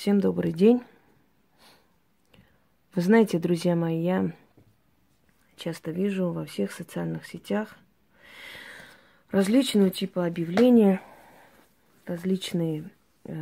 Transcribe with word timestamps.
Всем 0.00 0.18
добрый 0.18 0.54
день. 0.54 0.82
Вы 2.94 3.02
знаете, 3.02 3.38
друзья 3.38 3.76
мои, 3.76 4.00
я 4.00 4.32
часто 5.56 5.90
вижу 5.90 6.30
во 6.30 6.46
всех 6.46 6.72
социальных 6.72 7.26
сетях 7.26 7.76
различного 9.30 9.90
типа 9.90 10.24
объявления, 10.24 11.02
различные 12.06 12.88
э, 13.24 13.34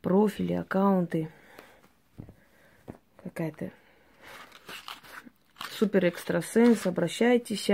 профили, 0.00 0.52
аккаунты, 0.52 1.28
какая-то 3.24 3.72
супер 5.72 6.04
экстрасенс, 6.04 6.86
обращайтесь. 6.86 7.68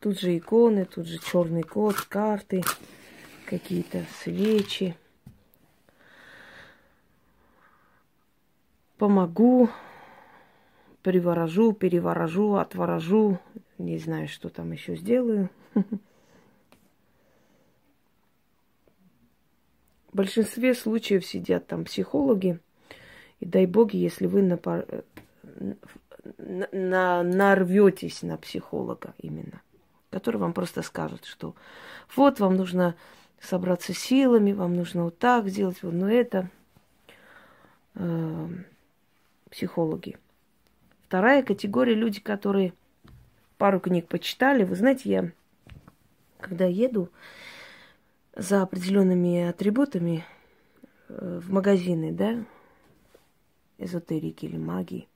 Тут 0.00 0.20
же 0.20 0.36
иконы, 0.36 0.84
тут 0.84 1.06
же 1.06 1.16
черный 1.16 1.62
код, 1.62 1.98
карты, 2.02 2.62
какие-то 3.48 4.04
свечи. 4.20 4.94
Помогу, 8.98 9.70
приворожу, 11.02 11.72
переворожу, 11.72 12.56
отворожу. 12.56 13.38
Не 13.78 13.96
знаю, 13.98 14.28
что 14.28 14.50
там 14.50 14.72
еще 14.72 14.96
сделаю. 14.96 15.48
В 15.74 15.82
большинстве 20.12 20.74
случаев 20.74 21.24
сидят 21.24 21.68
там 21.68 21.84
психологи. 21.84 22.58
И 23.40 23.46
дай 23.46 23.66
боги, 23.66 23.96
если 23.96 24.26
вы 24.26 24.42
на... 24.42 24.58
нарветесь 27.22 28.22
на 28.22 28.36
психолога 28.36 29.14
именно 29.18 29.62
который 30.10 30.38
вам 30.38 30.52
просто 30.52 30.82
скажет, 30.82 31.24
что 31.24 31.54
вот 32.16 32.40
вам 32.40 32.56
нужно 32.56 32.94
собраться 33.40 33.92
силами, 33.92 34.52
вам 34.52 34.74
нужно 34.74 35.04
вот 35.04 35.18
так 35.18 35.48
сделать, 35.48 35.82
вот, 35.82 35.92
но 35.92 36.10
это 36.10 36.50
э, 37.94 38.48
психологи. 39.50 40.16
Вторая 41.06 41.42
категория 41.42 41.94
люди, 41.94 42.20
которые 42.20 42.72
пару 43.56 43.80
книг 43.80 44.08
почитали. 44.08 44.64
Вы 44.64 44.76
знаете, 44.76 45.10
я 45.10 45.32
когда 46.38 46.66
еду 46.66 47.10
за 48.34 48.62
определенными 48.62 49.48
атрибутами 49.48 50.24
э, 51.08 51.40
в 51.42 51.50
магазины, 51.50 52.12
да, 52.12 52.44
эзотерики 53.78 54.46
или 54.46 54.56
магии, 54.56 55.08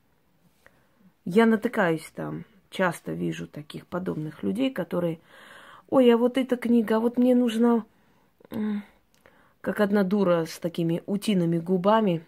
я 1.25 1.47
натыкаюсь 1.47 2.11
там 2.15 2.45
часто 2.71 3.13
вижу 3.13 3.47
таких 3.47 3.87
подобных 3.87 4.43
людей, 4.43 4.73
которые, 4.73 5.21
ой, 5.89 6.13
а 6.13 6.17
вот 6.17 6.37
эта 6.39 6.57
книга, 6.57 6.97
а 6.97 7.01
вот 7.01 7.17
мне 7.17 7.35
нужна, 7.35 7.85
как 9.61 9.81
одна 9.81 10.03
дура 10.03 10.45
с 10.45 10.59
такими 10.59 11.03
утиными 11.07 11.59
губами, 11.59 12.25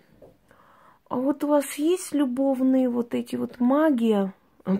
а 1.09 1.17
вот 1.17 1.45
у 1.45 1.49
вас 1.49 1.75
есть 1.75 2.13
любовные 2.13 2.89
вот 2.89 3.15
эти 3.15 3.37
вот 3.37 3.61
магия? 3.61 4.33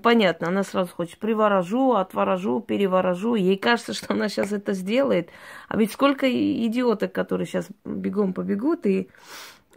Понятно, 0.03 0.49
она 0.49 0.65
сразу 0.65 0.91
хочет 0.91 1.19
приворожу, 1.19 1.93
отворожу, 1.93 2.61
переворожу. 2.61 3.35
Ей 3.35 3.59
кажется, 3.59 3.93
что 3.93 4.15
она 4.15 4.29
сейчас 4.31 4.51
это 4.51 4.73
сделает. 4.73 5.29
А 5.69 5.77
ведь 5.77 5.93
сколько 5.93 6.27
идиоток, 6.27 7.13
которые 7.13 7.47
сейчас 7.47 7.69
бегом 7.85 8.33
побегут 8.33 8.87
и 8.87 9.09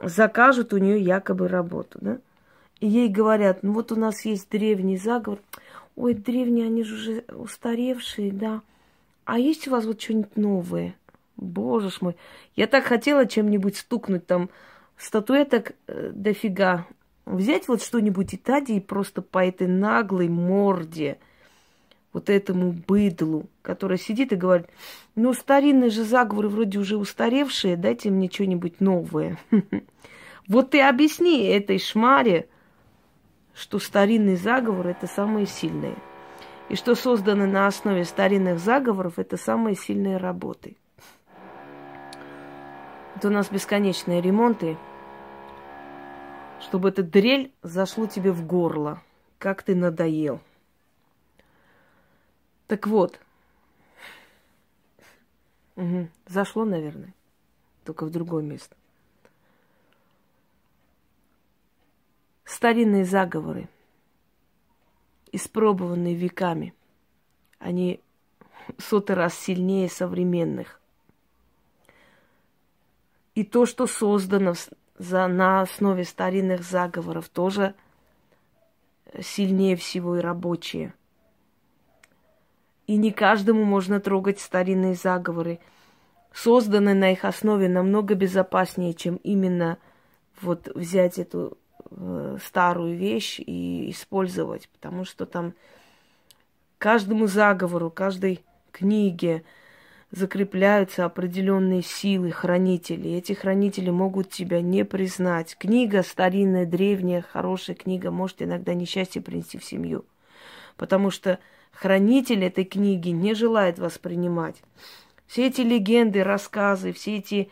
закажут 0.02 0.72
у 0.72 0.78
нее 0.78 1.02
якобы 1.02 1.50
работу, 1.50 2.00
да? 2.02 2.20
И 2.80 2.88
ей 2.88 3.09
говорят, 3.09 3.64
ну 3.64 3.74
вот 3.74 3.92
у 3.92 3.96
нас 3.96 4.24
есть 4.24 4.50
древний 4.50 4.98
заговор. 4.98 5.40
Ой, 5.98 6.14
древние, 6.14 6.68
они 6.68 6.84
же 6.84 6.96
уже 6.96 7.24
устаревшие, 7.36 8.31
да. 8.31 8.62
А 9.26 9.40
есть 9.40 9.68
у 9.68 9.72
вас 9.72 9.86
вот 9.86 10.02
что-нибудь 10.02 10.38
новое? 10.38 10.96
Боже 11.38 11.92
мой. 12.02 12.18
Я 12.56 12.68
так 12.68 12.84
хотела 12.86 13.26
чем-нибудь 13.26 13.78
стукнуть 13.78 14.26
там 14.26 14.50
статуэток 14.98 15.74
э, 15.88 16.12
дофига. 16.14 16.86
Взять 17.26 17.68
вот 17.68 17.84
что-нибудь 17.84 18.34
и 18.34 18.38
тади 18.38 18.74
и 18.74 18.80
просто 18.80 19.22
по 19.22 19.46
этой 19.46 19.68
наглой 19.68 20.30
морде, 20.30 21.20
вот 22.14 22.30
этому 22.30 22.72
быдлу, 22.72 23.47
который 23.62 23.97
сидит 23.97 24.31
и 24.31 24.38
говорит, 24.38 24.68
ну, 25.16 25.34
старинные 25.34 25.90
же 25.90 26.03
заговоры 26.03 26.50
вроде 26.50 26.80
уже 26.80 26.97
устаревшие, 26.97 27.78
дайте 27.78 28.09
мне 28.09 28.30
что-нибудь 28.30 28.81
новое. 28.81 29.38
Вот 30.47 30.70
ты 30.70 30.81
объясни 30.81 31.44
этой 31.47 31.78
шмаре, 31.78 32.47
что 33.53 33.80
старинный 33.80 34.38
заговор– 34.38 34.88
это 34.88 35.06
самые 35.06 35.46
сильные. 35.46 35.97
И 36.70 36.76
что 36.76 36.96
созданы 36.96 37.47
на 37.47 37.68
основе 37.68 38.06
старинных 38.06 38.58
заговоров– 38.59 39.14
это 39.20 39.36
самые 39.36 39.76
сильные 39.76 40.16
работы. 40.16 40.78
Это 43.17 43.29
у 43.29 43.31
нас 43.31 43.50
бесконечные 43.50 44.22
ремонты, 44.22 44.78
чтобы 46.59 46.89
эта 46.89 47.01
дрель 47.01 47.51
зашло 47.63 48.05
тебе 48.05 48.31
в 48.31 48.45
горло, 48.45 49.01
как 49.39 49.63
ты 49.63 49.73
надоел. 49.73 50.39
Так 52.67 52.85
вот, 52.85 53.19
угу, 55.75 56.09
зашло, 56.28 56.63
наверное, 56.63 57.11
только 57.85 58.05
в 58.05 58.11
другое 58.11 58.44
место. 58.44 58.75
старинные 62.45 63.03
заговоры, 63.03 63.67
испробованные 65.31 66.13
веками, 66.13 66.75
они 67.57 67.99
сотый 68.78 69.16
раз 69.16 69.34
сильнее 69.34 69.89
современных. 69.89 70.77
И 73.38 73.44
то, 73.44 73.66
что 73.66 73.86
создано 73.86 74.53
за, 74.98 75.28
на 75.28 75.62
основе 75.62 76.03
старинных 76.03 76.64
заговоров, 76.64 77.30
тоже 77.30 77.75
сильнее 79.22 79.75
всего 79.75 80.18
и 80.18 80.22
рабочие. 80.22 80.94
И 82.88 82.96
не 82.96 83.12
каждому 83.12 83.64
можно 83.64 84.00
трогать 84.00 84.40
старинные 84.40 84.96
заговоры. 84.96 85.59
Созданы 86.34 86.94
на 86.94 87.12
их 87.12 87.26
основе 87.26 87.70
намного 87.70 88.16
безопаснее, 88.16 88.94
чем 88.94 89.18
именно 89.18 89.78
вот 90.42 90.68
взять 90.76 91.20
эту 91.20 91.58
Э, 91.90 92.38
старую 92.44 92.97
вещь 92.97 93.40
и 93.40 93.90
использовать, 93.92 94.68
потому 94.70 95.06
что 95.06 95.26
там 95.26 95.53
каждому 96.78 97.28
заговору, 97.28 97.90
каждой 97.90 98.44
книге 98.72 99.44
закрепляются 100.12 101.06
определенные 101.06 101.81
силы, 101.81 102.31
хранители. 102.31 103.12
Эти 103.12 103.34
хранители 103.34 103.90
могут 103.90 104.29
тебя 104.29 104.62
не 104.62 104.85
признать. 104.85 105.57
Книга 105.57 106.03
старинная, 106.03 106.66
древняя, 106.66 107.22
хорошая 107.22 107.75
книга 107.75 108.12
может 108.12 108.41
иногда 108.41 108.73
несчастье 108.73 109.22
принести 109.22 109.57
в 109.57 109.66
семью, 109.66 110.06
потому 110.78 111.12
что 111.12 111.40
хранитель 111.72 112.46
этой 112.46 112.63
книги 112.63 113.09
не 113.09 113.34
желает 113.34 113.79
воспринимать. 113.79 114.62
Все 115.25 115.47
эти 115.47 115.62
легенды, 115.62 116.23
рассказы, 116.23 116.94
все 116.94 117.17
эти 117.17 117.51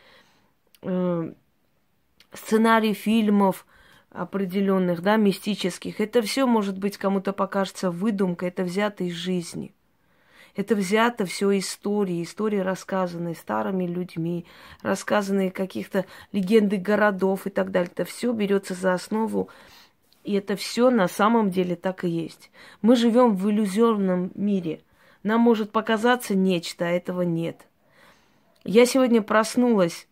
э, 0.82 1.34
сценарии 2.34 2.94
фильмов– 2.94 3.66
определенных, 4.16 5.02
да, 5.02 5.18
мистических. 5.18 6.00
Это 6.00 6.22
все 6.22 6.48
может 6.48 6.78
быть 6.78 6.98
кому-то 6.98 7.34
покажется 7.34 7.92
выдумкой, 7.92 8.50
это 8.50 8.64
взято 8.64 9.04
из 9.04 9.14
жизни. 9.14 9.74
Это 10.56 10.76
взято 10.76 11.26
все 11.26 11.58
истории, 11.58 12.24
истории, 12.24 12.60
рассказанные 12.60 13.36
старыми 13.36 13.86
людьми, 13.86 14.46
рассказанные 14.82 15.52
каких-то 15.52 16.06
легенды 16.32 16.78
городов 16.78 17.46
и 17.46 17.50
так 17.50 17.72
далее. 17.72 17.92
Это 17.92 18.06
все 18.06 18.32
берется 18.32 18.74
за 18.74 18.94
основу, 18.94 19.50
и 20.24 20.34
это 20.34 20.56
все 20.56 20.90
на 20.90 21.08
самом 21.08 21.52
деле 21.52 21.76
так 21.76 22.06
и 22.06 22.10
есть. 22.10 22.52
Мы 22.82 22.96
живем 22.96 23.36
в 23.36 23.50
иллюзорном 23.50 24.32
мире. 24.34 24.82
Нам 25.24 25.42
может 25.42 25.72
показаться 25.72 26.36
нечто, 26.36 26.86
а 26.86 26.90
этого 26.90 27.24
нет. 27.24 27.68
Я 28.64 28.86
сегодня 28.86 29.22
проснулась 29.22 30.08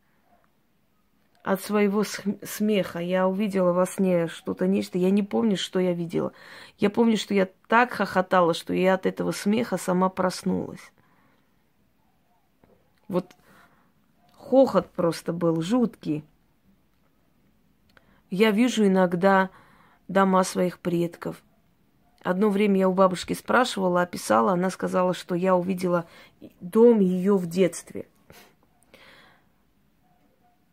от 1.44 1.62
своего 1.62 2.03
смеха. 2.03 3.00
Я 3.00 3.27
увидела 3.27 3.73
во 3.73 3.85
сне 3.85 4.27
что-то 4.27 4.68
нечто. 4.68 4.97
Я 4.97 5.09
не 5.09 5.23
помню, 5.23 5.57
что 5.57 5.79
я 5.79 5.94
видела. 5.94 6.33
Я 6.77 6.89
помню, 6.89 7.18
что 7.18 7.33
я 7.33 7.50
так 7.73 7.91
хохотала, 7.91 8.53
что 8.53 8.71
я 8.71 8.93
от 8.93 9.07
этого 9.07 9.31
смеха 9.31 9.77
сама 9.77 10.07
проснулась. 10.09 10.91
Вот 13.07 13.31
хохот 14.37 14.91
просто 14.91 15.33
был 15.33 15.59
жуткий. 15.63 16.23
Я 18.29 18.51
вижу 18.51 18.85
иногда 18.85 19.49
дома 20.07 20.43
своих 20.43 20.77
предков. 20.77 21.41
Одно 22.21 22.49
время 22.49 22.81
я 22.81 22.89
у 22.89 22.93
бабушки 22.93 23.33
спрашивала, 23.33 24.03
описала, 24.03 24.51
она 24.51 24.69
сказала, 24.69 25.15
что 25.15 25.33
я 25.33 25.55
увидела 25.55 26.05
дом 26.61 26.99
ее 26.99 27.35
в 27.37 27.47
детстве– 27.47 28.07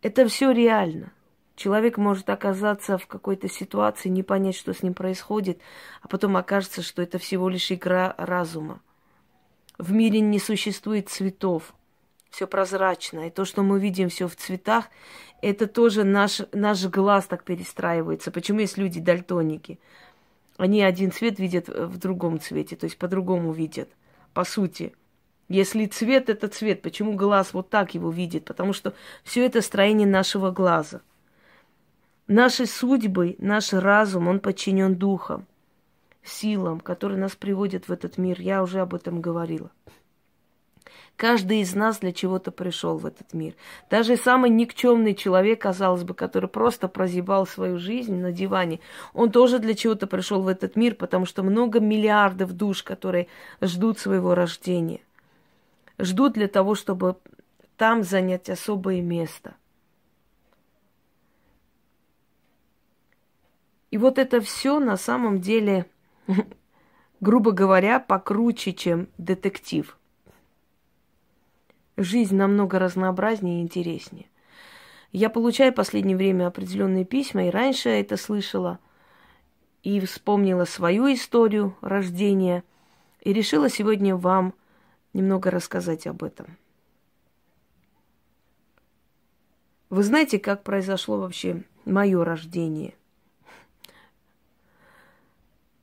это 0.02 0.26
все 0.28 0.50
реально. 0.50 1.12
Человек 1.60 1.98
может 1.98 2.30
оказаться 2.30 2.96
в 2.96 3.06
какой-то 3.06 3.46
ситуации, 3.46 4.08
не 4.08 4.22
понять, 4.22 4.56
что 4.56 4.72
с 4.72 4.82
ним 4.82 4.94
происходит, 4.94 5.60
а 6.00 6.08
потом 6.08 6.38
окажется, 6.38 6.80
что 6.80 7.02
это 7.02 7.18
всего 7.18 7.50
лишь 7.50 7.70
игра 7.70 8.14
разума. 8.16 8.80
В 9.76 9.92
мире 9.92 10.20
не 10.20 10.38
существует 10.38 11.10
цветов. 11.10 11.74
все 12.30 12.46
прозрачно. 12.46 13.26
И 13.26 13.30
то, 13.30 13.44
что 13.44 13.62
мы 13.62 13.78
видим 13.78 14.08
все 14.08 14.26
в 14.26 14.36
цветах, 14.36 14.86
это 15.42 15.66
тоже 15.66 16.02
наш, 16.02 16.40
наш 16.52 16.82
глаз 16.86 17.26
так 17.26 17.44
перестраивается. 17.44 18.30
Почему 18.30 18.60
есть 18.60 18.78
люди 18.78 18.98
дальтоники? 18.98 19.78
Они 20.56 20.80
один 20.80 21.12
цвет 21.12 21.38
видят 21.38 21.68
в 21.68 21.98
другом 21.98 22.40
цвете, 22.40 22.74
то 22.74 22.84
есть 22.84 22.96
по-другому 22.96 23.52
видят, 23.52 23.90
по 24.32 24.44
сути. 24.44 24.94
Если 25.50 25.84
цвет 25.84 26.30
это 26.30 26.48
цвет, 26.48 26.80
почему 26.80 27.12
глаз 27.12 27.52
вот 27.52 27.68
так 27.68 27.92
его 27.92 28.10
видит? 28.10 28.46
Потому 28.46 28.72
что 28.72 28.94
все 29.24 29.44
это 29.44 29.60
строение 29.60 30.08
нашего 30.08 30.52
глаза. 30.52 31.02
Наши 32.32 32.66
судьбы, 32.66 33.34
наш 33.40 33.72
разум, 33.72 34.28
он 34.28 34.38
подчинен 34.38 34.94
духам, 34.94 35.46
силам, 36.22 36.78
которые 36.78 37.18
нас 37.18 37.34
приводят 37.34 37.88
в 37.88 37.92
этот 37.92 38.18
мир. 38.18 38.40
Я 38.40 38.62
уже 38.62 38.78
об 38.78 38.94
этом 38.94 39.20
говорила. 39.20 39.72
Каждый 41.16 41.60
из 41.60 41.74
нас 41.74 41.98
для 41.98 42.12
чего-то 42.12 42.52
пришел 42.52 42.98
в 42.98 43.06
этот 43.06 43.34
мир. 43.34 43.54
Даже 43.90 44.16
самый 44.16 44.48
никчемный 44.48 45.16
человек, 45.16 45.62
казалось 45.62 46.04
бы, 46.04 46.14
который 46.14 46.48
просто 46.48 46.86
прозябал 46.86 47.48
свою 47.48 47.80
жизнь 47.80 48.14
на 48.14 48.30
диване, 48.30 48.78
он 49.12 49.32
тоже 49.32 49.58
для 49.58 49.74
чего-то 49.74 50.06
пришел 50.06 50.40
в 50.40 50.46
этот 50.46 50.76
мир, 50.76 50.94
потому 50.94 51.26
что 51.26 51.42
много 51.42 51.80
миллиардов 51.80 52.52
душ, 52.52 52.84
которые 52.84 53.26
ждут 53.60 53.98
своего 53.98 54.36
рождения. 54.36 55.00
Ждут 55.98 56.34
для 56.34 56.46
того, 56.46 56.76
чтобы 56.76 57.16
там 57.76 58.04
занять 58.04 58.48
особое 58.48 59.02
место. 59.02 59.56
И 63.90 63.98
вот 63.98 64.18
это 64.18 64.40
все 64.40 64.78
на 64.78 64.96
самом 64.96 65.40
деле, 65.40 65.86
грубо 67.20 67.52
говоря, 67.52 68.00
покруче, 68.00 68.72
чем 68.72 69.08
детектив– 69.18 69.96
жизнь 72.02 72.36
намного 72.36 72.78
разнообразнее 72.78 73.60
и 73.60 73.62
интереснее. 73.62 74.26
Я 75.12 75.28
получаю 75.28 75.72
в 75.72 75.76
последнее 75.76 76.16
время 76.16 76.46
определенные 76.46 77.04
письма, 77.04 77.46
и 77.46 77.50
раньше 77.50 77.88
я 77.88 78.00
это 78.00 78.16
слышала, 78.16 78.78
и 79.82 79.98
вспомнила 80.00 80.64
свою 80.64 81.12
историю 81.12 81.76
рождения, 81.80 82.62
и 83.20 83.32
решила 83.32 83.68
сегодня 83.68 84.16
вам 84.16 84.54
немного 85.12 85.50
рассказать 85.50 86.06
об 86.06 86.22
этом. 86.22 86.56
Вы 89.88 90.04
знаете, 90.04 90.38
как 90.38 90.62
произошло 90.62 91.18
вообще 91.18 91.64
мое 91.84 92.24
рождение? 92.24 92.94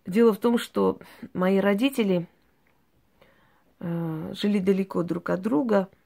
Дело 0.08 0.34
в 0.34 0.40
том, 0.40 0.58
что 0.58 1.00
мои 1.34 1.60
родители 1.60 2.28
э, 3.80 4.34
жили 4.34 4.58
далеко 4.58 5.04
друг 5.04 5.30
от 5.30 5.42
друга– 5.42 5.88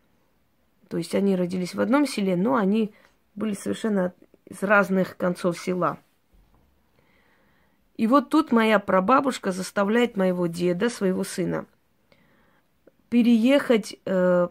то 0.92 0.98
есть 0.98 1.16
они 1.16 1.38
родились 1.38 1.74
в 1.74 1.80
одном 1.80 2.06
селе, 2.06 2.36
но 2.36 2.56
они 2.56 2.94
были 3.34 3.54
совершенно 3.54 4.14
из 4.46 4.62
разных 4.62 5.16
концов 5.16 5.58
села. 5.58 6.00
И 7.96 8.08
вот 8.08 8.30
тут 8.30 8.52
моя 8.52 8.78
прабабушка 8.78 9.54
заставляет 9.54 10.18
моего 10.18 10.48
деда, 10.48 10.90
своего 10.90 11.24
сына, 11.24 11.66
переехать 13.08 13.96
э, 14.04 14.50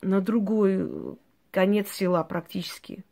на 0.00 0.20
другой 0.22 1.18
конец 1.50 1.90
села 1.90 2.24
практически. 2.24 3.04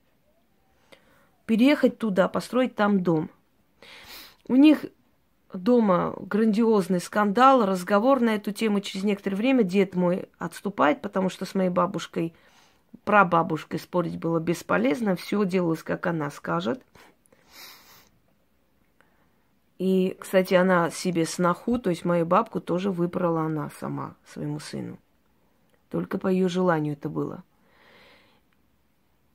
Переехать 1.45 1.99
туда, 1.99 2.27
построить 2.29 2.75
там 2.75 3.03
дом. 3.03 3.29
У 4.49 4.57
них 4.57 4.87
дома 5.53 6.15
грандиозный 6.19 7.01
скандал, 7.01 7.65
разговор 7.65 8.21
на 8.21 8.37
эту 8.37 8.53
тему. 8.53 8.81
Через 8.81 9.05
некоторое 9.05 9.37
время 9.37 9.63
дед 9.63 9.95
мой 9.95 10.29
отступает, 10.39 11.03
потому 11.03 11.29
что 11.29 11.45
с 11.45 11.55
моей 11.55 11.71
бабушкой, 11.71 12.35
прабабушкой 13.05 13.81
спорить 13.81 14.19
было 14.19 14.39
бесполезно. 14.39 15.17
Все 15.17 15.45
делалось, 15.45 15.83
как 15.83 16.07
она 16.07 16.31
скажет. 16.31 16.83
И, 19.79 20.17
кстати, 20.21 20.53
она 20.53 20.91
себе 20.91 21.25
сноху, 21.25 21.79
то 21.79 21.89
есть 21.89 22.05
мою 22.05 22.27
бабку, 22.27 22.61
тоже 22.61 22.91
выбрала 22.91 23.43
она 23.43 23.71
сама 23.81 24.15
своему 24.27 24.61
сыну. 24.61 24.99
Только 25.89 26.19
по 26.19 26.29
ее 26.29 26.49
желанию 26.49 26.93
это 26.93 27.09
было. 27.09 27.43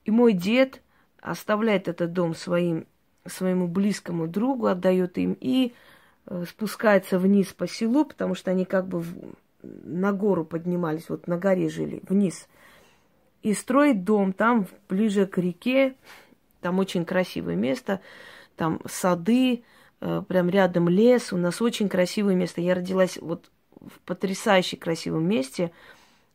И 0.04 0.12
мой 0.12 0.34
дед 0.34 0.82
оставляет 1.20 1.88
этот 1.88 2.12
дом 2.12 2.34
своим, 2.34 2.86
своему 3.26 3.66
близкому 3.66 4.28
другу, 4.28 4.66
отдает 4.66 5.18
им 5.18 5.36
и 5.40 5.74
спускается 6.48 7.18
вниз 7.18 7.52
по 7.52 7.66
селу, 7.66 8.04
потому 8.04 8.34
что 8.34 8.50
они 8.50 8.64
как 8.64 8.88
бы 8.88 9.04
на 9.62 10.12
гору 10.12 10.44
поднимались, 10.44 11.08
вот 11.08 11.26
на 11.26 11.36
горе 11.36 11.68
жили, 11.68 12.02
вниз. 12.08 12.48
И 13.42 13.54
строит 13.54 14.04
дом 14.04 14.32
там, 14.32 14.66
ближе 14.88 15.26
к 15.26 15.38
реке, 15.38 15.94
там 16.60 16.78
очень 16.78 17.04
красивое 17.04 17.54
место, 17.54 18.00
там 18.56 18.80
сады, 18.86 19.62
э, 20.00 20.22
прям 20.26 20.48
рядом 20.48 20.88
лес, 20.88 21.32
у 21.32 21.36
нас 21.36 21.62
очень 21.62 21.88
красивое 21.88 22.34
место. 22.34 22.60
Я 22.60 22.74
родилась 22.74 23.18
вот 23.18 23.50
в 23.80 24.00
потрясающе 24.00 24.76
красивом 24.76 25.28
месте, 25.28 25.70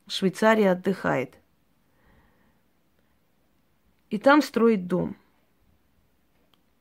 Швейцария 0.07 0.71
отдыхает. 0.71 1.35
И 4.09 4.17
там 4.17 4.41
строит 4.41 4.87
дом. 4.87 5.15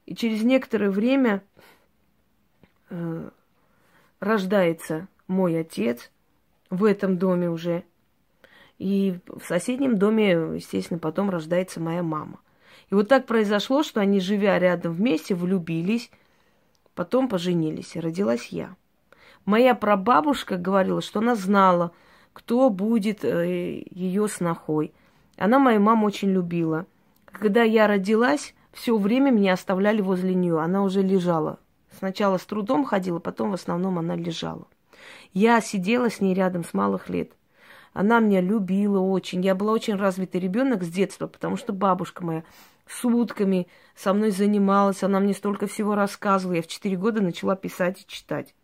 И 0.06 0.14
через 0.16 0.42
некоторое 0.42 0.90
время 0.90 1.42
э, 2.90 3.30
рождается 4.20 5.08
мой 5.26 5.58
отец 5.58 6.10
в 6.68 6.84
этом 6.84 7.18
доме 7.18 7.50
уже. 7.50 7.84
И 8.78 9.18
в 9.26 9.44
соседнем 9.44 9.98
доме, 9.98 10.30
естественно, 10.54 10.98
потом 10.98 11.30
рождается 11.30 11.80
моя 11.80 12.02
мама. 12.02 12.40
И 12.90 12.94
вот 12.94 13.08
так 13.08 13.26
произошло, 13.26 13.82
что 13.82 14.00
они, 14.00 14.20
живя 14.20 14.58
рядом 14.58 14.92
вместе, 14.92 15.34
влюбились, 15.34 16.10
потом 16.94 17.28
поженились, 17.28 17.94
и 17.94 18.00
родилась 18.00 18.46
я. 18.46 18.74
Моя 19.44 19.74
прабабушка 19.74 20.56
говорила, 20.56 21.00
что 21.00 21.20
она 21.20 21.34
знала, 21.34 21.92
кто 22.32 22.70
будет 22.70 23.24
э, 23.24 23.82
ее 23.90 24.28
снохой. 24.28 24.92
Она 25.36 25.58
мою 25.58 25.80
маму 25.80 26.06
очень 26.06 26.30
любила. 26.30 26.86
Когда 27.26 27.62
я 27.62 27.86
родилась, 27.86 28.54
все 28.72 28.96
время 28.96 29.30
меня 29.30 29.54
оставляли 29.54 30.00
возле 30.00 30.34
нее. 30.34 30.60
Она 30.60 30.82
уже 30.82 31.02
лежала 31.02 31.58
Сначала 32.00 32.38
с 32.38 32.46
трудом 32.46 32.86
ходила, 32.86 33.18
потом 33.18 33.50
в 33.50 33.54
основном 33.54 33.98
она 33.98 34.16
лежала. 34.16 34.66
Я 35.34 35.60
сидела 35.60 36.08
с 36.08 36.22
ней 36.22 36.32
рядом 36.32 36.64
с 36.64 36.72
малых 36.72 37.10
лет. 37.10 37.32
Она 37.92 38.20
меня 38.20 38.40
любила 38.40 39.00
очень. 39.00 39.44
Я 39.44 39.54
была 39.54 39.72
очень 39.72 39.96
развитый 39.96 40.40
ребенок 40.40 40.82
с 40.82 40.88
детства, 40.88 41.26
потому 41.26 41.58
что 41.58 41.74
бабушка 41.74 42.24
моя 42.24 42.44
сутками 42.88 43.68
со 43.94 44.14
мной 44.14 44.30
занималась. 44.30 45.02
Она 45.02 45.20
мне 45.20 45.34
столько 45.34 45.66
всего 45.66 45.94
рассказывала. 45.94 46.56
Я 46.56 46.62
в 46.62 46.68
четыре 46.68 46.96
года 46.96 47.20
начала 47.20 47.54
писать 47.54 48.00
и 48.00 48.06
читать. 48.10 48.54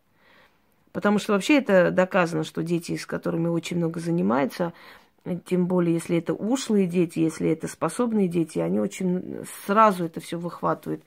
Потому 0.92 1.18
что 1.18 1.34
вообще 1.34 1.58
это 1.58 1.90
доказано, 1.90 2.42
что 2.42 2.62
дети, 2.62 2.96
с 2.96 3.04
которыми 3.04 3.48
очень 3.48 3.76
много 3.76 4.00
занимаются, 4.00 4.72
тем 5.44 5.66
более, 5.66 5.92
если 5.92 6.16
это 6.16 6.32
ушлые 6.32 6.86
дети, 6.86 7.18
если 7.18 7.50
это 7.50 7.68
способные 7.68 8.28
дети, 8.28 8.60
они 8.60 8.80
очень 8.80 9.44
сразу 9.66 10.06
это 10.06 10.20
все 10.20 10.38
выхватывают 10.38 11.02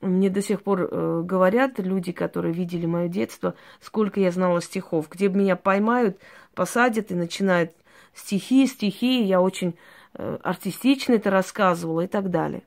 мне 0.00 0.30
до 0.30 0.42
сих 0.42 0.62
пор 0.62 0.82
э, 0.82 1.22
говорят 1.24 1.78
люди, 1.78 2.12
которые 2.12 2.54
видели 2.54 2.86
мое 2.86 3.08
детство, 3.08 3.54
сколько 3.80 4.20
я 4.20 4.30
знала 4.30 4.62
стихов. 4.62 5.08
Где 5.08 5.28
меня 5.28 5.56
поймают, 5.56 6.18
посадят 6.54 7.10
и 7.10 7.14
начинают 7.14 7.72
стихи, 8.14 8.66
стихи. 8.66 9.22
Я 9.22 9.40
очень 9.40 9.76
э, 10.14 10.38
артистично 10.42 11.14
это 11.14 11.30
рассказывала 11.30 12.02
и 12.02 12.06
так 12.06 12.30
далее. 12.30 12.62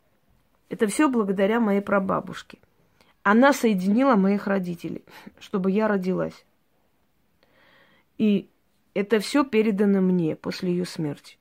Это 0.69 0.87
все 0.87 1.09
благодаря 1.09 1.59
моей 1.59 1.81
прабабушке. 1.81 2.57
Она 3.23 3.53
соединила 3.53 4.15
моих 4.15 4.47
родителей, 4.47 5.03
чтобы 5.39 5.71
я 5.71 5.87
родилась. 5.87 6.45
И 8.17 8.49
это 8.93 9.19
все 9.19 9.43
передано 9.45 10.01
мне 10.01 10.35
после 10.35 10.71
ее 10.71 10.85
смерти. 10.85 11.37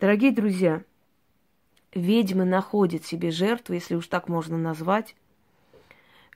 Дорогие 0.00 0.32
друзья, 0.32 0.82
Ведьмы 1.94 2.44
находят 2.44 3.04
себе 3.04 3.30
жертву, 3.30 3.74
если 3.74 3.94
уж 3.96 4.06
так 4.06 4.28
можно 4.28 4.56
назвать. 4.56 5.16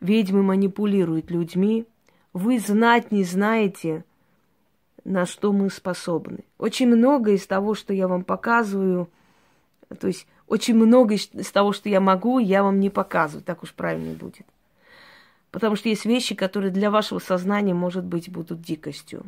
Ведьмы 0.01 0.43
манипулируют 0.43 1.31
людьми. 1.31 1.87
Вы 2.33 2.59
знать 2.59 3.13
не 3.13 3.23
знаете, 3.23 4.05
на 5.05 5.27
что 5.27 5.53
мы 5.53 5.71
способны. 5.71 6.41
Очень 6.59 6.89
много 6.89 7.33
из 7.33 7.47
того, 7.47 7.75
что 7.75 7.93
я 7.93 8.09
вам 8.09 8.25
показываю, 8.25 9.09
то 10.01 10.09
есть 10.09 10.27
очень 10.49 10.75
много 10.75 11.15
из 11.15 11.51
того, 11.53 11.73
что 11.73 11.89
я 11.89 12.01
могу, 12.01 12.39
я 12.39 12.63
вам 12.63 12.81
не 12.81 12.91
показываю, 12.91 13.45
так 13.45 13.63
уж 13.63 13.73
правильно 13.73 14.15
будет. 14.15 14.47
Потому 15.51 15.77
что 15.77 15.89
есть 15.89 16.05
вещи, 16.05 16.35
которые 16.35 16.73
для 16.73 16.91
вашего 16.91 17.21
сознания, 17.21 17.75
может 17.75 18.05
быть, 18.05 18.29
будут 18.29 18.61
дикостью. 18.61 19.25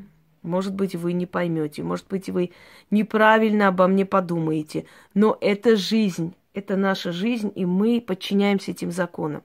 Может 0.46 0.74
быть, 0.74 0.94
вы 0.94 1.12
не 1.12 1.26
поймете, 1.26 1.82
может 1.82 2.06
быть, 2.08 2.30
вы 2.30 2.52
неправильно 2.90 3.68
обо 3.68 3.86
мне 3.86 4.06
подумаете. 4.06 4.86
Но 5.12 5.36
это 5.40 5.76
жизнь, 5.76 6.34
это 6.54 6.76
наша 6.76 7.12
жизнь, 7.12 7.52
и 7.54 7.66
мы 7.66 8.00
подчиняемся 8.00 8.70
этим 8.70 8.90
законам. 8.90 9.42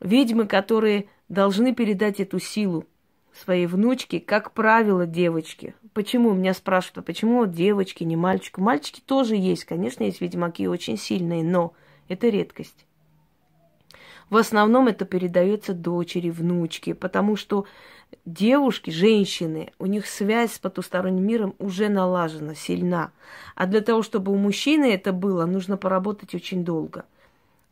Ведьмы, 0.00 0.46
которые 0.46 1.06
должны 1.28 1.74
передать 1.74 2.20
эту 2.20 2.38
силу 2.38 2.86
своей 3.34 3.66
внучке, 3.66 4.20
как 4.20 4.52
правило, 4.52 5.06
девочки. 5.06 5.74
Почему? 5.92 6.32
Меня 6.32 6.54
спрашивают, 6.54 6.98
а 6.98 7.02
почему 7.02 7.46
девочки, 7.46 8.04
не 8.04 8.16
мальчики? 8.16 8.60
Мальчики 8.60 9.00
тоже 9.00 9.36
есть, 9.36 9.64
конечно, 9.64 10.04
есть 10.04 10.20
ведьмаки 10.20 10.68
очень 10.68 10.96
сильные, 10.96 11.42
но 11.42 11.72
это 12.08 12.28
редкость. 12.28 12.86
В 14.30 14.36
основном 14.36 14.86
это 14.86 15.04
передается 15.04 15.74
дочери, 15.74 16.30
внучке, 16.30 16.94
потому 16.94 17.34
что 17.34 17.66
девушки, 18.24 18.90
женщины, 18.90 19.72
у 19.78 19.86
них 19.86 20.06
связь 20.06 20.54
с 20.54 20.58
потусторонним 20.58 21.26
миром 21.26 21.54
уже 21.58 21.88
налажена, 21.88 22.54
сильна. 22.54 23.12
А 23.54 23.66
для 23.66 23.80
того, 23.80 24.02
чтобы 24.02 24.32
у 24.32 24.36
мужчины 24.36 24.92
это 24.92 25.12
было, 25.12 25.46
нужно 25.46 25.76
поработать 25.76 26.34
очень 26.34 26.64
долго. 26.64 27.04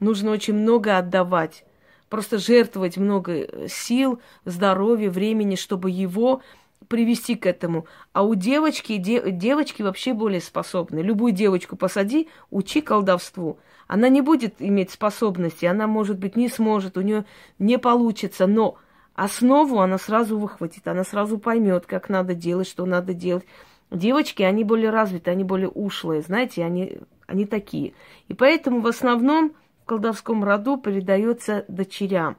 Нужно 0.00 0.30
очень 0.30 0.54
много 0.54 0.96
отдавать. 0.96 1.64
Просто 2.08 2.38
жертвовать 2.38 2.96
много 2.96 3.68
сил, 3.68 4.20
здоровья, 4.44 5.10
времени, 5.10 5.56
чтобы 5.56 5.90
его 5.90 6.42
привести 6.86 7.34
к 7.34 7.46
этому. 7.46 7.86
А 8.12 8.22
у 8.22 8.34
девочки, 8.34 8.96
де, 8.96 9.30
девочки 9.30 9.82
вообще 9.82 10.14
более 10.14 10.40
способны. 10.40 11.00
Любую 11.00 11.32
девочку 11.32 11.76
посади, 11.76 12.28
учи 12.50 12.80
колдовству. 12.80 13.58
Она 13.86 14.08
не 14.08 14.20
будет 14.20 14.56
иметь 14.58 14.90
способности, 14.90 15.66
она, 15.66 15.86
может 15.86 16.18
быть, 16.18 16.36
не 16.36 16.48
сможет, 16.48 16.96
у 16.96 17.00
нее 17.00 17.24
не 17.58 17.78
получится, 17.78 18.46
но 18.46 18.76
основу 19.18 19.80
она 19.80 19.98
сразу 19.98 20.38
выхватит, 20.38 20.86
она 20.86 21.02
сразу 21.02 21.38
поймет, 21.38 21.86
как 21.86 22.08
надо 22.08 22.34
делать, 22.34 22.68
что 22.68 22.86
надо 22.86 23.14
делать. 23.14 23.44
Девочки, 23.90 24.42
они 24.42 24.62
более 24.62 24.90
развиты, 24.90 25.32
они 25.32 25.42
более 25.42 25.68
ушлые, 25.68 26.22
знаете, 26.22 26.64
они, 26.64 27.00
они 27.26 27.44
такие. 27.44 27.94
И 28.28 28.34
поэтому 28.34 28.80
в 28.80 28.86
основном 28.86 29.54
в 29.82 29.86
колдовском 29.86 30.44
роду 30.44 30.76
передается 30.76 31.64
дочерям. 31.66 32.36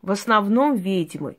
В 0.00 0.10
основном 0.10 0.76
ведьмы. 0.76 1.36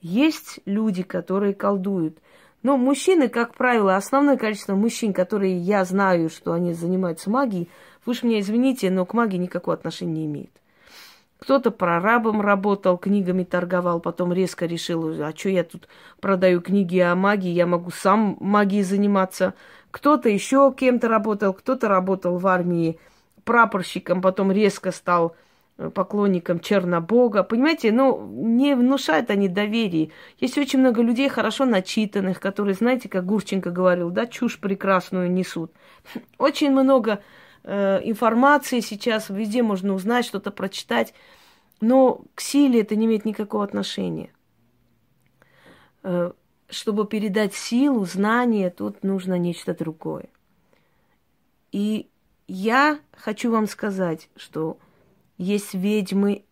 Есть 0.00 0.60
люди, 0.64 1.02
которые 1.02 1.52
колдуют. 1.54 2.18
Но 2.62 2.76
мужчины, 2.76 3.28
как 3.28 3.54
правило, 3.54 3.96
основное 3.96 4.36
количество 4.36 4.76
мужчин, 4.76 5.12
которые 5.12 5.58
я 5.58 5.84
знаю, 5.84 6.30
что 6.30 6.52
они 6.52 6.72
занимаются 6.72 7.30
магией, 7.30 7.68
вы 8.06 8.14
же 8.14 8.26
меня 8.26 8.38
извините, 8.38 8.90
но 8.90 9.06
к 9.06 9.12
магии 9.12 9.38
никакого 9.38 9.76
отношения 9.76 10.12
не 10.12 10.26
имеет. 10.26 10.52
Кто-то 11.44 11.70
прорабом 11.70 12.40
работал, 12.40 12.96
книгами 12.96 13.44
торговал, 13.44 14.00
потом 14.00 14.32
резко 14.32 14.64
решил, 14.64 15.22
а 15.22 15.36
что 15.36 15.50
я 15.50 15.62
тут 15.62 15.88
продаю 16.18 16.62
книги 16.62 16.98
о 17.00 17.14
магии, 17.14 17.50
я 17.50 17.66
могу 17.66 17.90
сам 17.90 18.38
магией 18.40 18.82
заниматься. 18.82 19.52
Кто-то 19.90 20.30
еще 20.30 20.72
кем-то 20.74 21.06
работал, 21.06 21.52
кто-то 21.52 21.86
работал 21.88 22.38
в 22.38 22.46
армии 22.46 22.98
прапорщиком, 23.44 24.22
потом 24.22 24.52
резко 24.52 24.90
стал 24.90 25.36
э, 25.76 25.90
поклонником 25.90 26.60
Чернобога. 26.60 27.42
Понимаете, 27.42 27.92
ну, 27.92 28.26
не 28.26 28.74
внушают 28.74 29.28
они 29.28 29.48
доверие. 29.48 30.12
Есть 30.40 30.56
очень 30.56 30.78
много 30.78 31.02
людей 31.02 31.28
хорошо 31.28 31.66
начитанных, 31.66 32.40
которые, 32.40 32.72
знаете, 32.72 33.10
как 33.10 33.26
Гурченко 33.26 33.68
говорил, 33.68 34.08
да, 34.08 34.24
чушь 34.26 34.58
прекрасную 34.58 35.30
несут. 35.30 35.74
Очень 36.38 36.70
много 36.70 37.20
э, 37.64 38.00
информации 38.04 38.80
сейчас, 38.80 39.30
везде 39.30 39.62
можно 39.62 39.94
узнать, 39.94 40.24
что-то 40.24 40.50
прочитать. 40.50 41.14
Но 41.80 42.22
к 42.34 42.40
силе 42.40 42.80
это 42.80 42.96
не 42.96 43.06
имеет 43.06 43.24
никакого 43.24 43.64
отношения. 43.64 44.30
Э, 46.02 46.32
чтобы 46.68 47.06
передать 47.06 47.54
силу, 47.54 48.04
знание, 48.04 48.70
тут 48.70 49.02
нужно 49.02 49.38
нечто 49.38 49.74
другое. 49.74 50.28
И 51.72 52.08
я 52.46 53.00
хочу 53.12 53.50
вам 53.50 53.66
сказать, 53.66 54.28
что 54.36 54.78
есть 55.38 55.74
ведьмы, 55.74 56.44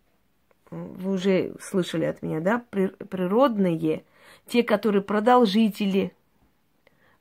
вы 0.70 1.12
уже 1.12 1.54
слышали 1.60 2.04
от 2.04 2.22
меня, 2.22 2.40
да, 2.40 2.64
природные, 2.70 4.04
те, 4.46 4.62
которые 4.62 5.02
продолжители 5.02 6.12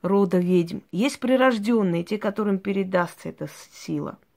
рода 0.02 0.38
ведьм. 0.38 0.80
Есть 0.92 1.20
прирожденные, 1.20 2.04
те, 2.04 2.18
которым 2.18 2.60
передастся 2.60 3.30
эта 3.30 3.48
сила– 3.72 4.18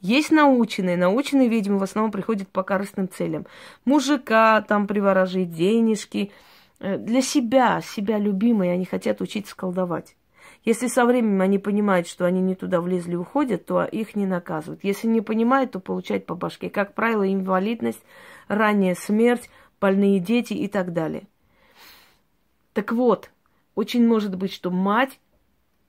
есть 0.00 0.30
наученные. 0.30 0.96
Наученные 0.96 1.48
ведьмы 1.48 1.78
в 1.78 1.82
основном 1.82 2.12
приходят 2.12 2.48
по 2.48 2.62
корыстным 2.62 3.08
целям. 3.08 3.46
Мужика 3.84 4.60
там 4.62 4.86
приворожить, 4.86 5.52
денежки. 5.52 6.32
Э, 6.78 6.98
для 6.98 7.22
себя, 7.22 7.80
себя 7.80 8.18
любимые, 8.18 8.72
они 8.72 8.84
хотят 8.84 9.20
учиться 9.20 9.56
колдовать. 9.56 10.16
Если 10.64 10.88
со 10.88 11.06
временем 11.06 11.40
они 11.40 11.58
понимают, 11.58 12.08
что 12.08 12.24
они 12.24 12.40
не 12.40 12.54
туда 12.54 12.80
влезли 12.80 13.12
и 13.12 13.16
уходят, 13.16 13.66
то 13.66 13.84
их 13.84 14.16
не 14.16 14.26
наказывают. 14.26 14.84
Если 14.84 15.06
не 15.06 15.20
понимают, 15.20 15.72
то 15.72 15.80
получают 15.80 16.26
по 16.26 16.34
башке. 16.34 16.70
Как 16.70 16.94
правило, 16.94 17.26
инвалидность, 17.32 18.02
ранняя 18.48 18.94
смерть, 18.94 19.48
больные 19.80 20.18
дети 20.18 20.52
и 20.54 20.68
так 20.68 20.92
далее. 20.92 21.26
Так 22.74 22.92
вот, 22.92 23.30
очень 23.76 24.04
может 24.04 24.34
быть, 24.34 24.52
что 24.52 24.72
мать 24.72 25.20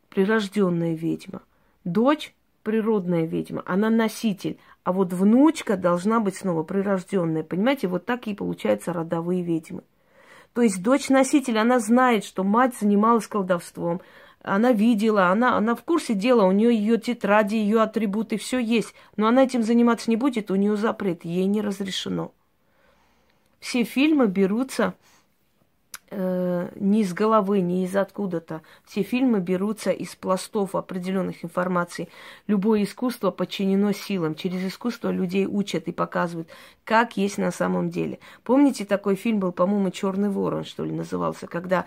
прирожденная 0.09 0.93
ведьма, 0.93 1.41
дочь 1.83 2.35
природная 2.61 3.25
ведьма, 3.25 3.63
она 3.65 3.89
носитель, 3.89 4.59
а 4.83 4.91
вот 4.91 5.13
внучка 5.13 5.77
должна 5.77 6.19
быть 6.19 6.35
снова 6.35 6.63
прирожденная. 6.63 7.43
Понимаете, 7.43 7.87
вот 7.87 8.05
так 8.05 8.27
и 8.27 8.35
получаются 8.35 8.93
родовые 8.93 9.41
ведьмы. 9.41 9.83
То 10.53 10.61
есть 10.61 10.83
дочь 10.83 11.09
носитель, 11.09 11.57
она 11.57 11.79
знает, 11.79 12.25
что 12.25 12.43
мать 12.43 12.75
занималась 12.79 13.27
колдовством, 13.27 14.01
она 14.41 14.71
видела, 14.71 15.27
она, 15.27 15.57
она 15.57 15.75
в 15.75 15.83
курсе 15.83 16.13
дела, 16.13 16.45
у 16.45 16.51
нее 16.51 16.75
ее 16.75 16.97
тетради, 16.97 17.55
ее 17.55 17.81
атрибуты, 17.81 18.37
все 18.37 18.59
есть. 18.59 18.93
Но 19.17 19.27
она 19.27 19.43
этим 19.43 19.63
заниматься 19.63 20.09
не 20.09 20.15
будет, 20.15 20.51
у 20.51 20.55
нее 20.55 20.77
запрет, 20.77 21.25
ей 21.25 21.45
не 21.45 21.61
разрешено. 21.61 22.33
Все 23.59 23.83
фильмы 23.83 24.27
берутся 24.27 24.93
э, 26.09 26.69
не 26.75 27.01
из 27.01 27.13
головы, 27.13 27.61
не 27.61 27.83
из 27.83 27.95
откуда-то. 27.95 28.61
Все 28.85 29.03
фильмы 29.03 29.39
берутся 29.39 29.91
из 29.91 30.15
пластов 30.15 30.75
определенных 30.75 31.43
информаций. 31.43 32.09
Любое 32.47 32.83
искусство 32.83 33.31
подчинено 33.31 33.91
силам. 33.93 34.35
Через 34.35 34.65
искусство 34.65 35.09
людей 35.09 35.45
учат 35.45 35.87
и 35.87 35.91
показывают, 35.91 36.49
как 36.83 37.17
есть 37.17 37.37
на 37.37 37.51
самом 37.51 37.89
деле. 37.89 38.19
Помните, 38.43 38.85
такой 38.85 39.15
фильм 39.15 39.39
был, 39.39 39.51
по-моему, 39.51 39.91
Черный 39.91 40.29
ворон, 40.29 40.63
что 40.63 40.83
ли, 40.83 40.91
назывался, 40.91 41.47
когда 41.47 41.85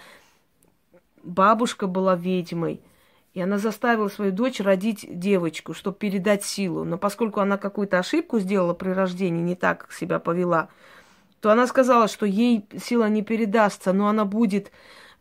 бабушка 1.23 1.87
была 1.87 2.17
ведьмой. 2.17 2.81
И 3.33 3.41
она 3.41 3.59
заставила 3.59 4.09
свою 4.09 4.33
дочь 4.33 4.61
родить 4.61 5.07
девочку, 5.09 5.73
чтобы 5.73 5.97
передать 5.97 6.45
силу. 6.45 6.85
Но 6.85 6.99
поскольку 6.99 7.41
она 7.41 7.59
какую-то 7.59 7.99
ошибку 7.99 8.41
сделала 8.41 8.75
при 8.75 8.91
рождении, 8.91 9.41
не 9.41 9.55
так 9.55 9.93
себя 9.93 10.19
повела, 10.19 10.69
то 11.41 11.51
она 11.51 11.67
сказала, 11.67 12.09
что 12.09 12.27
ей 12.27 12.67
сила 12.83 13.09
не 13.09 13.23
передастся, 13.23 13.93
но 13.93 14.09
она 14.09 14.25
будет 14.25 14.71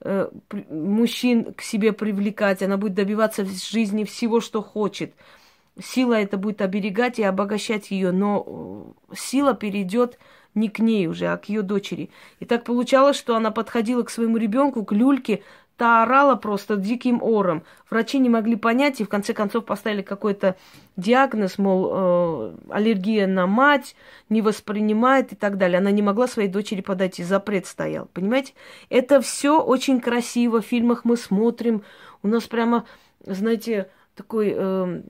э, 0.02 0.30
мужчин 0.70 1.54
к 1.54 1.62
себе 1.62 1.94
привлекать, 1.94 2.62
она 2.62 2.78
будет 2.78 2.94
добиваться 2.94 3.44
в 3.44 3.52
жизни 3.52 4.04
всего, 4.04 4.42
что 4.42 4.62
хочет. 4.62 5.14
Сила 5.82 6.16
это 6.16 6.38
будет 6.38 6.62
оберегать 6.62 7.20
и 7.20 7.24
обогащать 7.24 7.92
ее, 7.92 8.12
но 8.12 8.94
э, 9.10 9.16
сила 9.16 9.54
перейдет 9.54 10.20
не 10.56 10.68
к 10.68 10.80
ней 10.80 11.08
уже, 11.08 11.28
а 11.28 11.38
к 11.38 11.48
ее 11.48 11.62
дочери. 11.62 12.10
И 12.40 12.46
так 12.46 12.66
получалось, 12.66 13.18
что 13.18 13.36
она 13.36 13.52
подходила 13.52 14.04
к 14.04 14.10
своему 14.10 14.38
ребенку, 14.38 14.84
к 14.84 14.92
люльке, 14.92 15.42
Та 15.80 16.04
орала 16.04 16.36
просто 16.36 16.76
диким 16.76 17.24
ором. 17.24 17.64
Врачи 17.90 18.20
не 18.20 18.30
могли 18.30 18.58
понять 18.58 19.00
и 19.00 19.06
в 19.06 19.08
конце 19.08 19.34
концов 19.34 19.64
поставили 19.64 20.02
какой-то 20.02 20.58
диагноз, 20.98 21.58
мол, 21.58 21.90
э, 21.90 22.56
аллергия 22.70 23.28
на 23.28 23.48
мать, 23.48 23.96
не 24.28 24.42
воспринимает 24.42 25.32
и 25.32 25.38
так 25.38 25.58
далее. 25.58 25.78
Она 25.78 25.92
не 25.92 26.02
могла 26.02 26.28
своей 26.28 26.50
дочери 26.50 26.82
подать, 26.82 27.22
и 27.22 27.24
запрет 27.24 27.66
стоял. 27.66 28.10
Понимаете? 28.12 28.52
Это 28.90 29.22
все 29.22 29.64
очень 29.64 30.02
красиво. 30.02 30.62
В 30.62 30.66
фильмах 30.66 31.06
мы 31.06 31.16
смотрим. 31.16 31.84
У 32.24 32.28
нас 32.28 32.44
прямо, 32.44 32.84
знаете, 33.26 33.90
такой... 34.16 34.54
Э, 34.54 35.02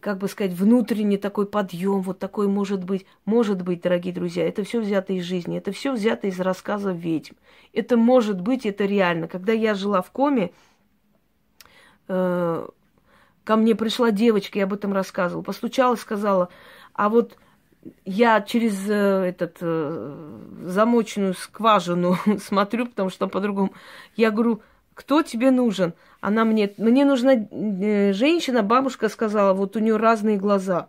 как 0.00 0.18
бы 0.18 0.28
сказать, 0.28 0.52
внутренний 0.52 1.18
такой 1.18 1.46
подъем, 1.46 2.00
вот 2.00 2.18
такой 2.18 2.48
может 2.48 2.82
быть, 2.84 3.06
может 3.24 3.62
быть, 3.62 3.82
дорогие 3.82 4.14
друзья, 4.14 4.46
это 4.48 4.64
все 4.64 4.80
взято 4.80 5.12
из 5.12 5.24
жизни, 5.24 5.58
это 5.58 5.72
все 5.72 5.92
взято 5.92 6.26
из 6.26 6.40
рассказов 6.40 6.96
ведьм. 6.96 7.34
Это 7.72 7.96
может 7.96 8.40
быть, 8.40 8.64
это 8.64 8.86
реально. 8.86 9.28
Когда 9.28 9.52
я 9.52 9.74
жила 9.74 10.00
в 10.00 10.10
коме, 10.10 10.52
э, 12.08 12.66
ко 13.44 13.56
мне 13.56 13.74
пришла 13.74 14.10
девочка, 14.10 14.58
я 14.58 14.64
об 14.64 14.72
этом 14.72 14.92
рассказывала, 14.94 15.42
постучала, 15.42 15.94
сказала, 15.96 16.48
а 16.94 17.10
вот 17.10 17.36
я 18.04 18.40
через 18.40 18.88
э, 18.88 18.94
этот 19.28 19.58
э, 19.60 20.38
замоченную 20.64 21.34
скважину 21.34 22.16
смотрю, 22.40 22.86
потому 22.86 23.10
что 23.10 23.28
по-другому. 23.28 23.74
Я 24.16 24.30
говорю, 24.30 24.62
кто 25.00 25.22
тебе 25.22 25.50
нужен? 25.50 25.94
Она 26.20 26.44
мне, 26.44 26.74
мне 26.76 27.06
нужна 27.06 27.32
э, 27.32 28.12
женщина, 28.12 28.62
бабушка 28.62 29.08
сказала, 29.08 29.54
вот 29.54 29.74
у 29.74 29.78
нее 29.78 29.96
разные 29.96 30.36
глаза. 30.36 30.88